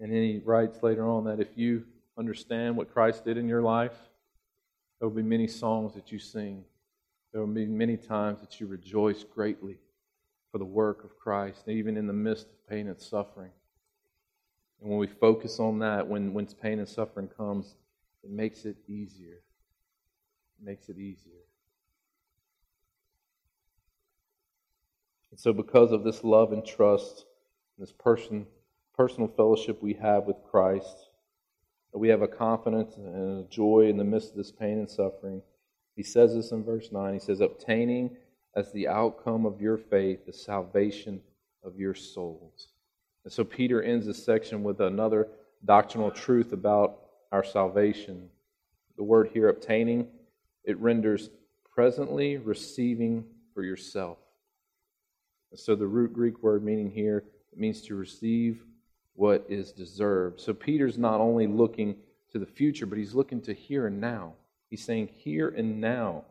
And 0.01 0.11
then 0.11 0.23
he 0.23 0.41
writes 0.43 0.81
later 0.81 1.07
on 1.07 1.25
that 1.25 1.39
if 1.39 1.55
you 1.55 1.85
understand 2.17 2.75
what 2.75 2.91
Christ 2.91 3.23
did 3.23 3.37
in 3.37 3.47
your 3.47 3.61
life, 3.61 3.95
there 4.99 5.07
will 5.07 5.15
be 5.15 5.21
many 5.21 5.47
songs 5.47 5.93
that 5.93 6.11
you 6.11 6.17
sing. 6.17 6.63
There 7.31 7.39
will 7.39 7.53
be 7.53 7.67
many 7.67 7.97
times 7.97 8.41
that 8.41 8.59
you 8.59 8.65
rejoice 8.65 9.23
greatly 9.23 9.77
for 10.51 10.57
the 10.57 10.65
work 10.65 11.03
of 11.03 11.17
Christ, 11.17 11.69
even 11.69 11.97
in 11.97 12.07
the 12.07 12.13
midst 12.13 12.47
of 12.47 12.67
pain 12.67 12.87
and 12.87 12.99
suffering. 12.99 13.51
And 14.81 14.89
when 14.89 14.97
we 14.97 15.07
focus 15.07 15.59
on 15.59 15.79
that, 15.79 16.07
when, 16.07 16.33
when 16.33 16.47
pain 16.47 16.79
and 16.79 16.89
suffering 16.89 17.27
comes, 17.27 17.75
it 18.23 18.31
makes 18.31 18.65
it 18.65 18.77
easier. 18.87 19.43
It 20.59 20.65
makes 20.65 20.89
it 20.89 20.97
easier. 20.97 21.45
And 25.29 25.39
so, 25.39 25.53
because 25.53 25.91
of 25.91 26.03
this 26.03 26.23
love 26.23 26.51
and 26.51 26.65
trust, 26.65 27.25
this 27.77 27.91
person, 27.91 28.47
personal 28.95 29.27
fellowship 29.27 29.81
we 29.81 29.93
have 29.93 30.25
with 30.25 30.37
Christ, 30.49 31.09
we 31.93 32.09
have 32.09 32.21
a 32.21 32.27
confidence 32.27 32.95
and 32.97 33.45
a 33.45 33.49
joy 33.49 33.87
in 33.89 33.97
the 33.97 34.03
midst 34.03 34.31
of 34.31 34.37
this 34.37 34.51
pain 34.51 34.79
and 34.79 34.89
suffering. 34.89 35.41
He 35.95 36.03
says 36.03 36.33
this 36.33 36.51
in 36.51 36.63
verse 36.63 36.89
9. 36.91 37.13
He 37.13 37.19
says, 37.19 37.41
Obtaining 37.41 38.15
as 38.55 38.71
the 38.71 38.87
outcome 38.87 39.45
of 39.45 39.61
your 39.61 39.77
faith 39.77 40.25
the 40.25 40.33
salvation 40.33 41.21
of 41.63 41.77
your 41.77 41.93
souls. 41.93 42.69
And 43.23 43.31
so 43.31 43.43
Peter 43.43 43.83
ends 43.83 44.05
this 44.05 44.23
section 44.23 44.63
with 44.63 44.79
another 44.79 45.27
doctrinal 45.65 46.11
truth 46.11 46.53
about 46.53 46.99
our 47.31 47.43
salvation. 47.43 48.29
The 48.97 49.03
word 49.03 49.29
here, 49.33 49.49
obtaining, 49.49 50.07
it 50.63 50.77
renders 50.79 51.29
presently 51.73 52.37
receiving 52.37 53.25
for 53.53 53.63
yourself. 53.63 54.17
So 55.55 55.75
the 55.75 55.87
root 55.87 56.13
Greek 56.13 56.41
word 56.41 56.63
meaning 56.63 56.89
here, 56.89 57.25
it 57.51 57.59
means 57.59 57.81
to 57.83 57.95
receive 57.95 58.63
what 59.21 59.45
is 59.47 59.71
deserved. 59.71 60.41
So 60.41 60.51
Peter's 60.51 60.97
not 60.97 61.19
only 61.19 61.45
looking 61.45 61.95
to 62.31 62.39
the 62.39 62.45
future, 62.47 62.87
but 62.87 62.97
he's 62.97 63.13
looking 63.13 63.39
to 63.41 63.53
here 63.53 63.85
and 63.85 64.01
now. 64.01 64.33
He's 64.71 64.83
saying, 64.83 65.09
here 65.15 65.49
and 65.49 65.79
now. 65.79 66.25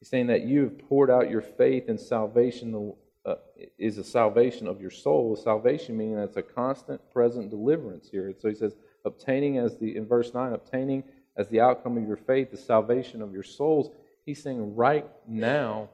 He's 0.00 0.08
saying 0.08 0.26
that 0.26 0.42
you 0.42 0.64
have 0.64 0.76
poured 0.88 1.12
out 1.12 1.30
your 1.30 1.42
faith 1.42 1.88
and 1.88 1.98
salvation 1.98 2.92
uh, 3.24 3.36
is 3.78 3.98
a 3.98 4.04
salvation 4.04 4.66
of 4.66 4.80
your 4.80 4.90
soul. 4.90 5.36
Salvation 5.36 5.96
meaning 5.96 6.16
that's 6.16 6.36
a 6.36 6.42
constant, 6.42 7.00
present 7.12 7.50
deliverance 7.50 8.08
here. 8.10 8.34
So 8.36 8.48
he 8.48 8.54
says, 8.56 8.74
obtaining 9.04 9.58
as 9.58 9.76
the, 9.78 9.96
in 9.96 10.04
verse 10.04 10.34
9, 10.34 10.54
obtaining 10.54 11.04
as 11.36 11.46
the 11.46 11.60
outcome 11.60 11.96
of 11.96 12.04
your 12.04 12.16
faith, 12.16 12.50
the 12.50 12.56
salvation 12.56 13.22
of 13.22 13.32
your 13.32 13.44
souls. 13.44 13.92
He's 14.26 14.42
saying 14.42 14.74
right 14.74 15.06
now, 15.28 15.88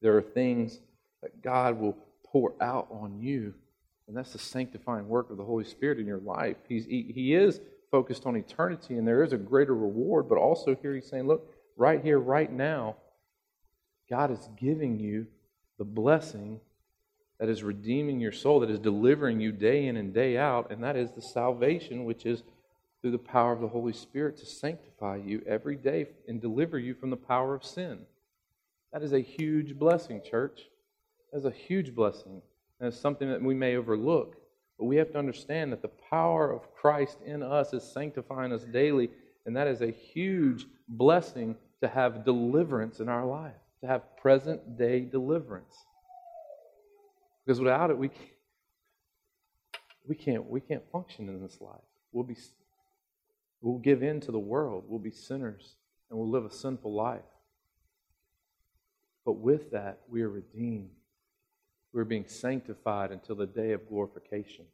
there 0.00 0.16
are 0.16 0.22
things 0.22 0.78
that 1.22 1.42
God 1.42 1.80
will 1.80 1.96
pour 2.24 2.54
out 2.60 2.86
on 2.92 3.18
you. 3.18 3.54
And 4.08 4.16
that's 4.16 4.32
the 4.32 4.38
sanctifying 4.38 5.08
work 5.08 5.30
of 5.30 5.36
the 5.36 5.44
Holy 5.44 5.64
Spirit 5.64 5.98
in 5.98 6.06
your 6.06 6.18
life. 6.18 6.56
He's, 6.68 6.86
he, 6.86 7.12
he 7.14 7.34
is 7.34 7.60
focused 7.90 8.26
on 8.26 8.36
eternity, 8.36 8.96
and 8.96 9.06
there 9.06 9.22
is 9.22 9.32
a 9.32 9.38
greater 9.38 9.74
reward. 9.74 10.28
But 10.28 10.38
also, 10.38 10.76
here 10.80 10.94
he's 10.94 11.08
saying, 11.08 11.26
look, 11.26 11.46
right 11.76 12.02
here, 12.02 12.18
right 12.18 12.52
now, 12.52 12.96
God 14.10 14.30
is 14.30 14.48
giving 14.60 14.98
you 14.98 15.26
the 15.78 15.84
blessing 15.84 16.60
that 17.38 17.48
is 17.48 17.62
redeeming 17.62 18.20
your 18.20 18.32
soul, 18.32 18.60
that 18.60 18.70
is 18.70 18.78
delivering 18.78 19.40
you 19.40 19.50
day 19.50 19.86
in 19.86 19.96
and 19.96 20.14
day 20.14 20.36
out, 20.36 20.70
and 20.70 20.82
that 20.84 20.96
is 20.96 21.10
the 21.10 21.22
salvation 21.22 22.04
which 22.04 22.24
is 22.24 22.42
through 23.00 23.10
the 23.10 23.18
power 23.18 23.52
of 23.52 23.60
the 23.60 23.68
Holy 23.68 23.92
Spirit 23.92 24.36
to 24.36 24.46
sanctify 24.46 25.16
you 25.16 25.42
every 25.46 25.74
day 25.74 26.06
and 26.28 26.40
deliver 26.40 26.78
you 26.78 26.94
from 26.94 27.10
the 27.10 27.16
power 27.16 27.54
of 27.54 27.64
sin. 27.64 27.98
That 28.92 29.02
is 29.02 29.12
a 29.12 29.20
huge 29.20 29.76
blessing, 29.76 30.22
church. 30.22 30.68
That 31.32 31.38
is 31.38 31.44
a 31.44 31.50
huge 31.50 31.94
blessing. 31.94 32.42
And 32.82 32.88
it's 32.88 33.00
something 33.00 33.28
that 33.28 33.40
we 33.40 33.54
may 33.54 33.76
overlook. 33.76 34.34
But 34.76 34.86
we 34.86 34.96
have 34.96 35.12
to 35.12 35.18
understand 35.18 35.70
that 35.70 35.82
the 35.82 35.90
power 36.10 36.50
of 36.50 36.74
Christ 36.74 37.18
in 37.24 37.40
us 37.40 37.72
is 37.72 37.84
sanctifying 37.84 38.52
us 38.52 38.64
daily, 38.64 39.08
and 39.46 39.56
that 39.56 39.68
is 39.68 39.82
a 39.82 39.92
huge 39.92 40.66
blessing 40.88 41.54
to 41.80 41.86
have 41.86 42.24
deliverance 42.24 42.98
in 42.98 43.08
our 43.08 43.24
life. 43.24 43.54
to 43.82 43.86
have 43.86 44.16
present 44.16 44.76
day 44.76 45.00
deliverance. 45.00 45.76
Because 47.46 47.60
without 47.60 47.90
it, 47.90 47.98
we 47.98 48.08
can't, 48.08 48.28
we 50.08 50.16
can't, 50.16 50.50
we 50.50 50.60
can't 50.60 50.82
function 50.90 51.28
in 51.28 51.40
this 51.40 51.60
life. 51.60 51.86
We'll, 52.10 52.24
be, 52.24 52.36
we'll 53.60 53.78
give 53.78 54.02
in 54.02 54.18
to 54.22 54.32
the 54.32 54.40
world. 54.40 54.84
We'll 54.88 54.98
be 54.98 55.12
sinners 55.12 55.76
and 56.10 56.18
we'll 56.18 56.30
live 56.30 56.44
a 56.44 56.52
sinful 56.52 56.92
life. 56.92 57.20
But 59.24 59.34
with 59.34 59.70
that, 59.70 59.98
we 60.08 60.22
are 60.22 60.30
redeemed. 60.30 60.90
We're 61.92 62.04
being 62.04 62.26
sanctified 62.26 63.10
until 63.10 63.36
the 63.36 63.46
day 63.46 63.72
of 63.72 63.88
glorification. 63.88 64.64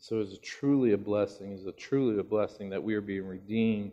So 0.00 0.20
it's 0.20 0.38
truly 0.42 0.92
a 0.92 0.98
blessing, 0.98 1.52
it's 1.52 1.66
a 1.66 1.72
truly 1.72 2.18
a 2.18 2.22
blessing 2.22 2.70
that 2.70 2.82
we 2.82 2.94
are 2.94 3.00
being 3.00 3.26
redeemed 3.26 3.92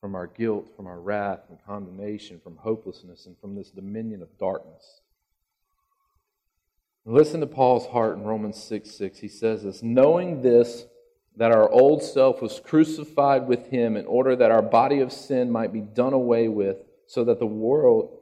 from 0.00 0.14
our 0.14 0.26
guilt, 0.26 0.72
from 0.76 0.86
our 0.86 1.00
wrath 1.00 1.40
and 1.48 1.58
condemnation, 1.66 2.40
from 2.42 2.56
hopelessness, 2.56 3.26
and 3.26 3.36
from 3.38 3.54
this 3.54 3.70
dominion 3.70 4.22
of 4.22 4.36
darkness. 4.38 5.00
Listen 7.04 7.40
to 7.40 7.46
Paul's 7.46 7.86
heart 7.86 8.16
in 8.16 8.22
Romans 8.22 8.62
6 8.62 8.90
6. 8.90 9.18
He 9.18 9.28
says 9.28 9.64
this 9.64 9.82
Knowing 9.82 10.42
this, 10.42 10.86
that 11.36 11.50
our 11.50 11.68
old 11.70 12.02
self 12.02 12.42
was 12.42 12.60
crucified 12.60 13.48
with 13.48 13.68
him 13.68 13.96
in 13.96 14.06
order 14.06 14.36
that 14.36 14.50
our 14.50 14.62
body 14.62 15.00
of 15.00 15.12
sin 15.12 15.50
might 15.50 15.72
be 15.72 15.80
done 15.80 16.12
away 16.12 16.46
with, 16.48 16.76
so 17.06 17.24
that 17.24 17.38
the 17.38 17.46
world, 17.46 18.18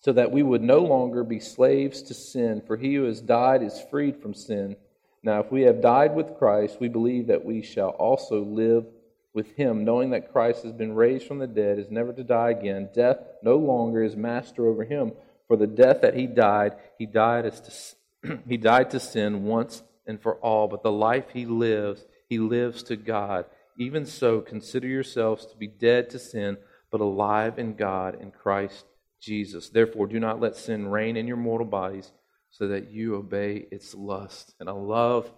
so 0.00 0.12
that 0.12 0.30
we 0.30 0.42
would 0.42 0.62
no 0.62 0.78
longer 0.78 1.24
be 1.24 1.40
slaves 1.40 2.02
to 2.02 2.14
sin, 2.14 2.62
for 2.66 2.76
he 2.76 2.94
who 2.94 3.04
has 3.04 3.20
died 3.20 3.62
is 3.62 3.84
freed 3.90 4.20
from 4.22 4.34
sin. 4.34 4.76
Now, 5.22 5.40
if 5.40 5.50
we 5.50 5.62
have 5.62 5.82
died 5.82 6.14
with 6.14 6.38
Christ, 6.38 6.78
we 6.80 6.88
believe 6.88 7.26
that 7.26 7.44
we 7.44 7.62
shall 7.62 7.90
also 7.90 8.42
live 8.42 8.86
with 9.34 9.56
him, 9.56 9.84
knowing 9.84 10.10
that 10.10 10.32
Christ 10.32 10.62
has 10.62 10.72
been 10.72 10.94
raised 10.94 11.26
from 11.26 11.38
the 11.38 11.46
dead, 11.46 11.78
is 11.78 11.90
never 11.90 12.12
to 12.12 12.22
die 12.22 12.50
again. 12.50 12.90
Death 12.94 13.18
no 13.42 13.56
longer 13.56 14.02
is 14.02 14.16
master 14.16 14.66
over 14.66 14.84
him. 14.84 15.12
For 15.48 15.56
the 15.56 15.66
death 15.66 16.02
that 16.02 16.14
he 16.14 16.26
died, 16.26 16.74
he 16.98 17.06
died 17.06 17.46
as 17.46 17.96
to, 18.22 18.38
he 18.48 18.56
died 18.56 18.90
to 18.90 19.00
sin 19.00 19.44
once 19.44 19.82
and 20.06 20.20
for 20.20 20.36
all, 20.36 20.68
but 20.68 20.82
the 20.82 20.92
life 20.92 21.26
he 21.32 21.44
lives, 21.44 22.04
he 22.28 22.38
lives 22.38 22.82
to 22.84 22.96
God. 22.96 23.46
Even 23.76 24.06
so, 24.06 24.40
consider 24.40 24.86
yourselves 24.86 25.46
to 25.46 25.56
be 25.56 25.66
dead 25.66 26.10
to 26.10 26.18
sin, 26.18 26.56
but 26.90 27.00
alive 27.00 27.58
in 27.58 27.74
God 27.74 28.20
in 28.20 28.30
Christ 28.30 28.84
Jesus. 29.20 29.68
Therefore, 29.68 30.06
do 30.06 30.20
not 30.20 30.40
let 30.40 30.56
sin 30.56 30.88
reign 30.88 31.16
in 31.16 31.26
your 31.26 31.36
mortal 31.36 31.66
bodies 31.66 32.12
so 32.50 32.68
that 32.68 32.90
you 32.90 33.16
obey 33.16 33.66
its 33.70 33.94
lust. 33.94 34.54
And 34.60 34.68
I 34.68 34.72
love 34.72 35.30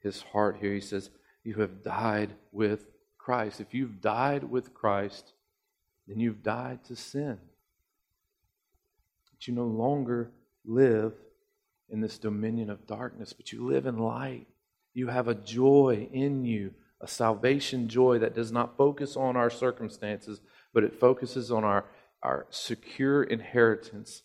his 0.00 0.22
heart 0.22 0.58
here. 0.60 0.72
He 0.74 0.80
says, 0.80 1.10
You 1.44 1.54
have 1.54 1.82
died 1.82 2.34
with 2.52 2.86
Christ. 3.18 3.60
If 3.60 3.74
you've 3.74 4.00
died 4.00 4.44
with 4.44 4.74
Christ, 4.74 5.32
then 6.06 6.18
you've 6.18 6.42
died 6.42 6.84
to 6.84 6.96
sin. 6.96 7.38
But 9.30 9.46
you 9.46 9.54
no 9.54 9.66
longer 9.66 10.30
live 10.64 11.12
in 11.88 12.00
this 12.00 12.18
dominion 12.18 12.70
of 12.70 12.86
darkness, 12.86 13.32
but 13.32 13.52
you 13.52 13.66
live 13.66 13.86
in 13.86 13.98
light. 13.98 14.46
You 14.94 15.08
have 15.08 15.28
a 15.28 15.34
joy 15.34 16.08
in 16.12 16.44
you, 16.44 16.74
a 17.00 17.06
salvation 17.06 17.88
joy 17.88 18.18
that 18.18 18.34
does 18.34 18.52
not 18.52 18.76
focus 18.76 19.16
on 19.16 19.36
our 19.36 19.50
circumstances, 19.50 20.40
but 20.72 20.84
it 20.84 20.98
focuses 20.98 21.50
on 21.50 21.64
our, 21.64 21.84
our 22.22 22.46
secure 22.50 23.22
inheritance 23.22 24.22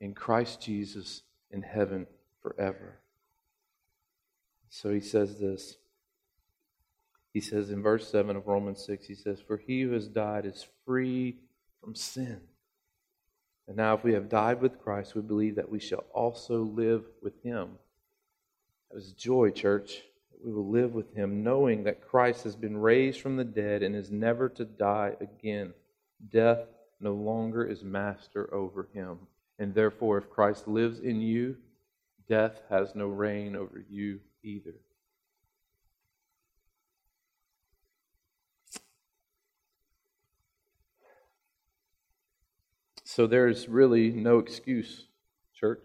in 0.00 0.14
Christ 0.14 0.60
Jesus 0.60 1.22
in 1.50 1.62
heaven 1.62 2.06
forever. 2.42 2.98
So 4.68 4.90
he 4.90 5.00
says 5.00 5.38
this. 5.38 5.76
He 7.32 7.40
says 7.40 7.70
in 7.70 7.82
verse 7.82 8.10
7 8.10 8.36
of 8.36 8.46
Romans 8.46 8.84
6, 8.84 9.06
he 9.06 9.14
says, 9.14 9.40
For 9.40 9.56
he 9.56 9.82
who 9.82 9.92
has 9.92 10.08
died 10.08 10.44
is 10.44 10.66
free 10.84 11.36
from 11.80 11.94
sin. 11.94 12.40
And 13.66 13.76
now, 13.76 13.94
if 13.94 14.04
we 14.04 14.12
have 14.14 14.28
died 14.28 14.60
with 14.60 14.82
Christ, 14.82 15.14
we 15.14 15.22
believe 15.22 15.54
that 15.54 15.70
we 15.70 15.78
shall 15.78 16.04
also 16.12 16.62
live 16.62 17.04
with 17.22 17.42
him. 17.42 17.70
That 18.90 18.98
is 18.98 19.12
joy, 19.12 19.50
church. 19.50 20.02
We 20.44 20.52
will 20.52 20.68
live 20.68 20.92
with 20.92 21.14
him, 21.14 21.44
knowing 21.44 21.84
that 21.84 22.06
Christ 22.06 22.44
has 22.44 22.56
been 22.56 22.76
raised 22.76 23.20
from 23.20 23.36
the 23.36 23.44
dead 23.44 23.82
and 23.82 23.94
is 23.94 24.10
never 24.10 24.48
to 24.50 24.64
die 24.64 25.14
again. 25.20 25.72
Death 26.28 26.66
no 27.02 27.14
longer 27.14 27.64
is 27.64 27.82
master 27.82 28.52
over 28.54 28.88
him. 28.94 29.18
And 29.58 29.74
therefore, 29.74 30.18
if 30.18 30.30
Christ 30.30 30.68
lives 30.68 31.00
in 31.00 31.20
you, 31.20 31.56
death 32.28 32.62
has 32.70 32.94
no 32.94 33.08
reign 33.08 33.56
over 33.56 33.84
you 33.90 34.20
either. 34.42 34.74
So 43.04 43.26
there's 43.26 43.68
really 43.68 44.10
no 44.10 44.38
excuse, 44.38 45.04
church. 45.54 45.84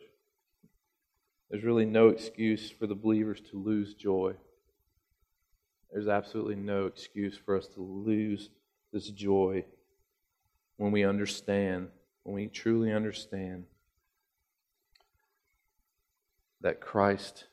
There's 1.49 1.63
really 1.63 1.85
no 1.85 2.07
excuse 2.07 2.71
for 2.71 2.87
the 2.87 2.95
believers 2.95 3.41
to 3.51 3.61
lose 3.61 3.93
joy. 3.93 4.33
There's 5.91 6.07
absolutely 6.07 6.55
no 6.55 6.85
excuse 6.85 7.37
for 7.37 7.57
us 7.57 7.67
to 7.69 7.81
lose 7.81 8.49
this 8.93 9.09
joy 9.09 9.65
when 10.77 10.91
we 10.91 11.03
understand, 11.03 11.89
when 12.23 12.35
we 12.35 12.47
truly 12.47 12.91
understand 12.91 13.65
that 16.61 16.79
Christ 16.79 17.45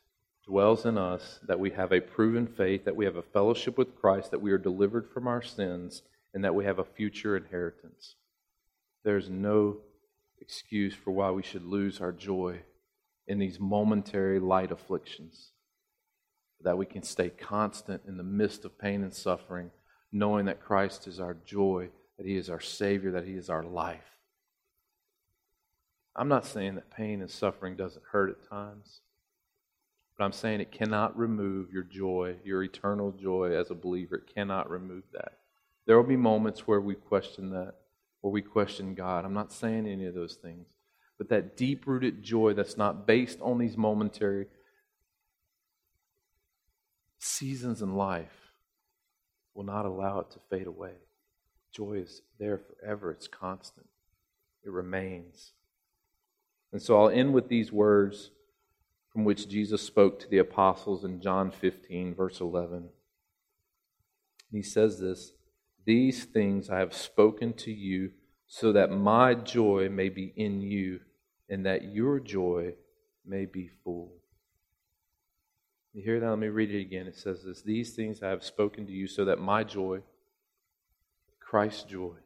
dwells 0.47 0.85
in 0.85 0.99
us, 0.99 1.41
that 1.47 1.59
we 1.61 1.71
have 1.71 1.93
a 1.93 2.01
proven 2.01 2.47
faith, 2.47 2.85
that 2.85 2.97
we 2.97 3.07
have 3.07 3.17
a 3.17 3.23
fellowship 3.23 3.77
with 3.79 3.97
Christ, 3.97 4.31
that 4.31 4.43
we 4.43 4.53
are 4.53 4.59
delivered 4.59 5.09
from 5.13 5.27
our 5.27 5.43
sins, 5.43 6.03
and 6.33 6.45
that 6.45 6.55
we 6.55 6.65
have 6.65 6.79
a 6.79 6.85
future 6.85 7.37
inheritance. 7.37 8.17
There's 9.05 9.31
no 9.31 9.79
excuse 10.41 10.95
for 10.95 11.11
why 11.11 11.31
we 11.31 11.43
should 11.43 11.65
lose 11.65 12.01
our 12.01 12.13
joy 12.13 12.61
in 13.27 13.39
these 13.39 13.59
momentary 13.59 14.39
light 14.39 14.71
afflictions. 14.71 15.53
That 16.61 16.79
we 16.79 16.87
can 16.87 17.03
stay 17.03 17.31
constant 17.31 18.03
in 18.07 18.17
the 18.17 18.23
midst 18.23 18.65
of 18.65 18.79
pain 18.79 19.03
and 19.03 19.15
suffering, 19.15 19.71
knowing 20.13 20.47
that 20.47 20.63
Christ 20.63 21.07
is 21.07 21.21
our 21.21 21.35
joy, 21.35 21.89
that 22.19 22.27
He 22.27 22.37
is 22.37 22.51
our 22.51 22.61
Savior, 22.61 23.13
that 23.13 23.27
He 23.27 23.35
is 23.35 23.51
our 23.51 23.65
life. 23.65 24.19
I'm 26.17 26.29
not 26.29 26.47
saying 26.47 26.77
that 26.77 26.91
pain 26.91 27.21
and 27.21 27.31
suffering 27.31 27.77
doesn't 27.77 28.05
hurt 28.13 28.31
at 28.31 28.49
times, 28.49 29.01
but 30.17 30.25
I'm 30.25 30.33
saying 30.33 30.61
it 30.61 30.71
cannot 30.71 31.19
remove 31.19 31.73
your 31.73 31.83
joy, 31.83 32.37
your 32.45 32.63
eternal 32.63 33.11
joy 33.11 33.53
as 33.53 33.71
a 33.71 33.75
believer. 33.75 34.17
It 34.17 34.33
cannot 34.33 34.71
remove 34.71 35.03
that. 35.13 35.33
There 35.87 35.97
will 35.97 36.09
be 36.09 36.17
moments 36.17 36.67
where 36.67 36.81
we 36.81 36.95
question 36.95 37.51
that 37.51 37.75
or 38.23 38.31
we 38.31 38.43
question 38.43 38.95
God. 38.95 39.25
I'm 39.25 39.35
not 39.35 39.53
saying 39.53 39.87
any 39.87 40.07
of 40.07 40.15
those 40.15 40.37
things. 40.37 40.67
But 41.19 41.29
that 41.29 41.57
deep 41.57 41.87
rooted 41.87 42.23
joy 42.23 42.55
that's 42.55 42.77
not 42.77 43.07
based 43.07 43.39
on 43.41 43.59
these 43.59 43.77
momentary 43.77 44.47
seasons 47.19 47.83
in 47.83 47.95
life 47.95 48.51
will 49.55 49.65
not 49.65 49.87
allow 49.87 50.21
it 50.21 50.31
to 50.33 50.39
fade 50.51 50.67
away. 50.67 50.95
Joy 51.75 51.95
is 51.95 52.23
there 52.39 52.59
forever, 52.59 53.11
it's 53.11 53.29
constant, 53.29 53.87
it 54.65 54.71
remains. 54.71 55.53
And 56.73 56.81
so 56.81 57.01
I'll 57.01 57.11
end 57.11 57.35
with 57.35 57.49
these 57.49 57.73
words 57.73 58.31
from 59.13 59.25
which 59.25 59.49
Jesus 59.49 59.83
spoke 59.83 60.19
to 60.21 60.29
the 60.29 60.39
apostles 60.39 61.05
in 61.05 61.21
John 61.21 61.51
15, 61.51 62.15
verse 62.15 62.41
11. 62.41 62.89
He 64.51 64.63
says 64.63 65.01
this 65.01 65.33
these 65.85 66.25
things 66.25 66.71
I 66.71 66.79
have 66.79 66.95
spoken 66.95 67.53
to 67.55 67.73
you 67.73 68.13
so 68.47 68.73
that 68.73 68.91
my 68.91 69.35
joy 69.35 69.89
may 69.91 70.09
be 70.09 70.33
in 70.37 70.61
you 70.61 71.01
and 71.49 71.67
that 71.67 71.93
your 71.93 72.21
joy 72.21 72.75
may 73.27 73.45
be 73.45 73.69
full. 73.83 74.13
You 75.93 76.03
hear 76.03 76.21
that? 76.21 76.29
Let 76.29 76.39
me 76.39 76.49
read 76.49 76.71
it 76.71 76.81
again. 76.81 77.07
It 77.07 77.17
says 77.17 77.45
this 77.45 77.63
These 77.63 77.95
things 77.95 78.23
I 78.23 78.31
have 78.31 78.45
spoken 78.45 78.87
to 78.87 78.93
you 78.93 79.07
so 79.07 79.25
that 79.27 79.39
my 79.39 79.63
joy, 79.63 80.01
Christ's 81.55 81.85
joy, 81.85 82.17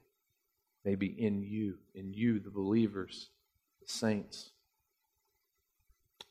may 0.86 0.94
be 0.94 1.06
in 1.06 1.42
you, 1.42 1.74
in 1.94 2.14
you, 2.14 2.40
the 2.40 2.48
believers, 2.50 3.28
the 3.82 3.92
saints, 3.92 4.52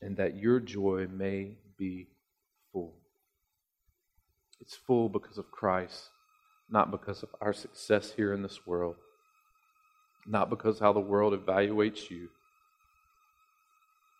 and 0.02 0.16
that 0.16 0.36
your 0.36 0.58
joy 0.58 1.06
may 1.08 1.52
be 1.78 2.08
full. 2.72 2.94
It's 4.60 4.74
full 4.74 5.08
because 5.08 5.38
of 5.38 5.48
Christ 5.52 6.10
not 6.68 6.90
because 6.90 7.22
of 7.22 7.28
our 7.40 7.52
success 7.52 8.12
here 8.12 8.32
in 8.32 8.42
this 8.42 8.66
world, 8.66 8.96
not 10.26 10.50
because 10.50 10.78
how 10.78 10.92
the 10.92 11.00
world 11.00 11.32
evaluates 11.32 12.10
you, 12.10 12.28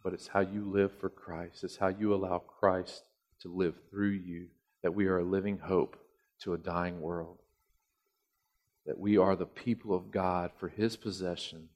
but 0.02 0.12
it's 0.12 0.28
how 0.28 0.40
you 0.40 0.70
live 0.70 0.92
for 0.98 1.10
Christ. 1.10 1.64
It's 1.64 1.76
how 1.76 1.88
you 1.88 2.14
allow 2.14 2.38
Christ 2.38 3.02
to 3.42 3.48
live 3.48 3.74
through 3.90 4.12
you 4.12 4.46
that 4.82 4.94
we 4.94 5.06
are 5.06 5.18
a 5.18 5.24
living 5.24 5.58
hope 5.58 5.96
to 6.42 6.54
a 6.54 6.58
dying 6.58 7.00
world. 7.00 7.38
That 8.86 8.98
we 8.98 9.18
are 9.18 9.36
the 9.36 9.46
people 9.46 9.94
of 9.94 10.10
God 10.10 10.50
for 10.58 10.68
His 10.68 10.96
possession, 10.96 11.68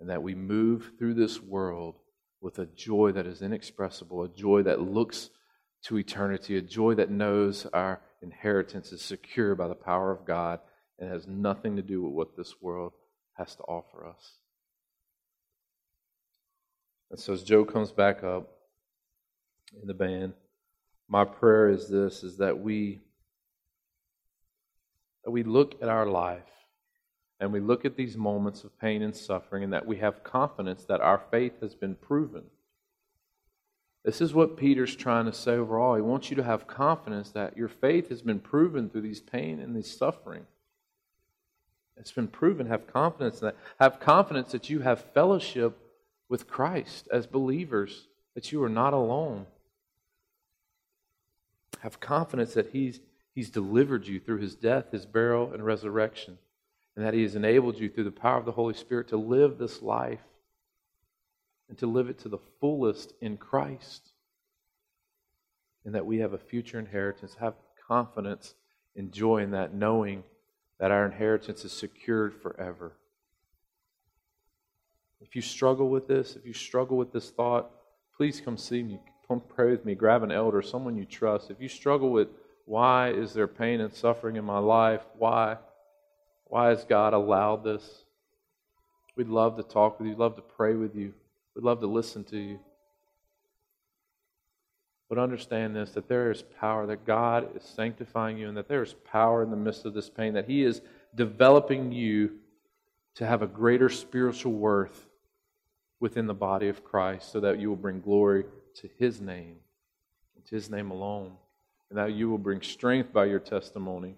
and 0.00 0.10
that 0.10 0.22
we 0.22 0.34
move 0.34 0.92
through 0.98 1.14
this 1.14 1.40
world 1.40 1.96
with 2.40 2.58
a 2.58 2.66
joy 2.66 3.12
that 3.12 3.26
is 3.26 3.40
inexpressible, 3.40 4.24
a 4.24 4.28
joy 4.28 4.62
that 4.62 4.80
looks 4.80 5.30
to 5.84 5.98
eternity, 5.98 6.56
a 6.56 6.62
joy 6.62 6.94
that 6.94 7.10
knows 7.10 7.66
our 7.72 8.00
inheritance 8.20 8.92
is 8.92 9.02
secure 9.02 9.54
by 9.54 9.68
the 9.68 9.74
power 9.74 10.10
of 10.10 10.24
God 10.24 10.60
and 10.98 11.10
has 11.10 11.26
nothing 11.26 11.76
to 11.76 11.82
do 11.82 12.02
with 12.02 12.12
what 12.12 12.36
this 12.36 12.54
world 12.60 12.92
has 13.34 13.54
to 13.56 13.62
offer 13.62 14.06
us. 14.06 14.38
And 17.10 17.18
so 17.18 17.32
as 17.32 17.42
Joe 17.42 17.64
comes 17.64 17.92
back 17.92 18.22
up 18.22 18.48
in 19.80 19.86
the 19.86 19.94
band, 19.94 20.34
my 21.08 21.24
prayer 21.24 21.68
is 21.68 21.88
this 21.88 22.22
is 22.22 22.38
that 22.38 22.58
we 22.58 23.02
that 25.24 25.30
we 25.30 25.42
look 25.42 25.80
at 25.82 25.88
our 25.88 26.06
life 26.06 26.42
and 27.40 27.52
we 27.52 27.60
look 27.60 27.84
at 27.84 27.96
these 27.96 28.16
moments 28.16 28.64
of 28.64 28.78
pain 28.78 29.02
and 29.02 29.14
suffering 29.14 29.64
and 29.64 29.72
that 29.72 29.86
we 29.86 29.96
have 29.98 30.24
confidence 30.24 30.84
that 30.84 31.00
our 31.00 31.22
faith 31.30 31.60
has 31.60 31.74
been 31.74 31.94
proven. 31.94 32.44
This 34.04 34.20
is 34.20 34.34
what 34.34 34.56
Peter's 34.56 34.96
trying 34.96 35.26
to 35.26 35.32
say 35.32 35.52
overall. 35.52 35.94
He 35.94 36.02
wants 36.02 36.30
you 36.30 36.36
to 36.36 36.42
have 36.42 36.66
confidence 36.66 37.30
that 37.30 37.56
your 37.56 37.68
faith 37.68 38.08
has 38.08 38.22
been 38.22 38.40
proven 38.40 38.90
through 38.90 39.02
these 39.02 39.20
pain 39.20 39.60
and 39.60 39.76
these 39.76 39.96
suffering. 39.96 40.46
It's 41.96 42.10
been 42.10 42.28
proven. 42.28 42.66
Have 42.66 42.86
confidence 42.86 43.40
in 43.40 43.46
that. 43.46 43.56
Have 43.78 44.00
confidence 44.00 44.50
that 44.52 44.68
you 44.70 44.80
have 44.80 45.04
fellowship 45.12 45.78
with 46.28 46.48
Christ 46.48 47.06
as 47.12 47.26
believers, 47.26 48.08
that 48.34 48.50
you 48.50 48.62
are 48.64 48.68
not 48.68 48.92
alone. 48.92 49.46
Have 51.80 52.00
confidence 52.00 52.54
that 52.54 52.70
He's, 52.70 53.00
he's 53.34 53.50
delivered 53.50 54.06
you 54.06 54.20
through 54.20 54.38
His 54.38 54.54
death, 54.54 54.92
His 54.92 55.06
burial, 55.06 55.52
and 55.52 55.64
resurrection, 55.64 56.38
and 56.96 57.04
that 57.04 57.14
He 57.14 57.22
has 57.22 57.34
enabled 57.34 57.78
you 57.78 57.88
through 57.88 58.04
the 58.04 58.10
power 58.10 58.38
of 58.38 58.44
the 58.44 58.52
Holy 58.52 58.74
Spirit 58.74 59.08
to 59.08 59.16
live 59.16 59.58
this 59.58 59.82
life 59.82 60.20
and 61.68 61.78
to 61.78 61.86
live 61.86 62.08
it 62.08 62.18
to 62.18 62.28
the 62.28 62.38
fullest 62.60 63.14
in 63.20 63.36
Christ. 63.36 64.10
And 65.84 65.94
that 65.94 66.06
we 66.06 66.18
have 66.18 66.32
a 66.32 66.38
future 66.38 66.78
inheritance. 66.78 67.36
Have 67.40 67.54
confidence 67.88 68.54
and 68.94 69.10
joy 69.10 69.38
in 69.38 69.52
that, 69.52 69.74
knowing 69.74 70.22
that 70.78 70.90
our 70.90 71.06
inheritance 71.06 71.64
is 71.64 71.72
secured 71.72 72.34
forever. 72.34 72.92
If 75.20 75.34
you 75.34 75.42
struggle 75.42 75.88
with 75.88 76.08
this, 76.08 76.36
if 76.36 76.44
you 76.44 76.52
struggle 76.52 76.96
with 76.96 77.12
this 77.12 77.30
thought, 77.30 77.70
please 78.16 78.40
come 78.40 78.56
see 78.58 78.82
me. 78.82 79.00
Come 79.26 79.40
pray 79.40 79.70
with 79.70 79.84
me. 79.84 79.94
Grab 79.94 80.22
an 80.22 80.30
elder, 80.30 80.60
someone 80.60 80.96
you 80.96 81.04
trust. 81.04 81.50
If 81.50 81.60
you 81.60 81.68
struggle 81.68 82.10
with 82.10 82.28
why 82.64 83.10
is 83.10 83.32
there 83.32 83.48
pain 83.48 83.80
and 83.80 83.92
suffering 83.92 84.36
in 84.36 84.44
my 84.44 84.58
life? 84.58 85.02
Why? 85.18 85.56
Why 86.46 86.68
has 86.68 86.84
God 86.84 87.14
allowed 87.14 87.64
this? 87.64 88.04
We'd 89.16 89.28
love 89.28 89.56
to 89.56 89.62
talk 89.62 89.98
with 89.98 90.06
you, 90.06 90.12
We'd 90.14 90.20
love 90.20 90.36
to 90.36 90.42
pray 90.42 90.74
with 90.74 90.94
you. 90.94 91.12
We'd 91.54 91.64
love 91.64 91.80
to 91.80 91.86
listen 91.86 92.24
to 92.24 92.38
you. 92.38 92.60
But 95.08 95.18
understand 95.18 95.76
this 95.76 95.90
that 95.90 96.08
there 96.08 96.30
is 96.30 96.42
power, 96.58 96.86
that 96.86 97.04
God 97.04 97.54
is 97.54 97.62
sanctifying 97.64 98.38
you, 98.38 98.48
and 98.48 98.56
that 98.56 98.68
there 98.68 98.82
is 98.82 98.94
power 98.94 99.42
in 99.42 99.50
the 99.50 99.56
midst 99.56 99.84
of 99.84 99.92
this 99.92 100.08
pain, 100.08 100.32
that 100.34 100.48
He 100.48 100.62
is 100.62 100.80
developing 101.14 101.92
you 101.92 102.38
to 103.16 103.26
have 103.26 103.42
a 103.42 103.46
greater 103.46 103.90
spiritual 103.90 104.52
worth 104.52 105.10
within 106.00 106.26
the 106.26 106.34
body 106.34 106.68
of 106.68 106.82
Christ 106.82 107.30
so 107.30 107.40
that 107.40 107.58
you 107.58 107.68
will 107.68 107.76
bring 107.76 108.00
glory 108.00 108.44
to 108.76 108.88
His 108.98 109.20
name, 109.20 109.56
to 110.48 110.54
His 110.54 110.70
name 110.70 110.90
alone, 110.90 111.32
and 111.92 111.98
that 111.98 112.14
you 112.14 112.30
will 112.30 112.38
bring 112.38 112.62
strength 112.62 113.12
by 113.12 113.26
your 113.26 113.38
testimony, 113.38 114.14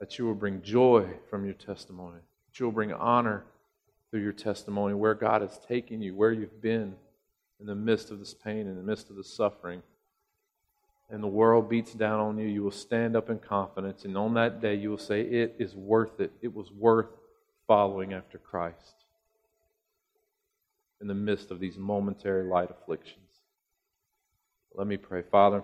that 0.00 0.18
you 0.18 0.26
will 0.26 0.34
bring 0.34 0.60
joy 0.60 1.06
from 1.30 1.44
your 1.44 1.54
testimony, 1.54 2.18
that 2.18 2.58
you 2.58 2.66
will 2.66 2.72
bring 2.72 2.92
honor 2.92 3.44
through 4.10 4.22
your 4.22 4.32
testimony, 4.32 4.92
where 4.92 5.14
God 5.14 5.40
has 5.42 5.56
taken 5.68 6.02
you, 6.02 6.16
where 6.16 6.32
you've 6.32 6.60
been 6.60 6.96
in 7.60 7.66
the 7.66 7.76
midst 7.76 8.10
of 8.10 8.18
this 8.18 8.34
pain, 8.34 8.66
in 8.66 8.74
the 8.74 8.82
midst 8.82 9.08
of 9.08 9.14
the 9.14 9.22
suffering. 9.22 9.84
And 11.08 11.22
the 11.22 11.28
world 11.28 11.70
beats 11.70 11.94
down 11.94 12.18
on 12.18 12.38
you, 12.38 12.48
you 12.48 12.64
will 12.64 12.72
stand 12.72 13.14
up 13.14 13.30
in 13.30 13.38
confidence. 13.38 14.04
And 14.04 14.18
on 14.18 14.34
that 14.34 14.60
day, 14.60 14.74
you 14.74 14.90
will 14.90 14.98
say, 14.98 15.20
It 15.20 15.54
is 15.60 15.76
worth 15.76 16.18
it. 16.18 16.32
It 16.42 16.52
was 16.52 16.72
worth 16.72 17.06
following 17.68 18.14
after 18.14 18.36
Christ 18.36 19.04
in 21.00 21.06
the 21.06 21.14
midst 21.14 21.52
of 21.52 21.60
these 21.60 21.78
momentary 21.78 22.42
light 22.42 22.72
afflictions. 22.72 23.22
Let 24.74 24.88
me 24.88 24.96
pray. 24.96 25.22
Father, 25.22 25.62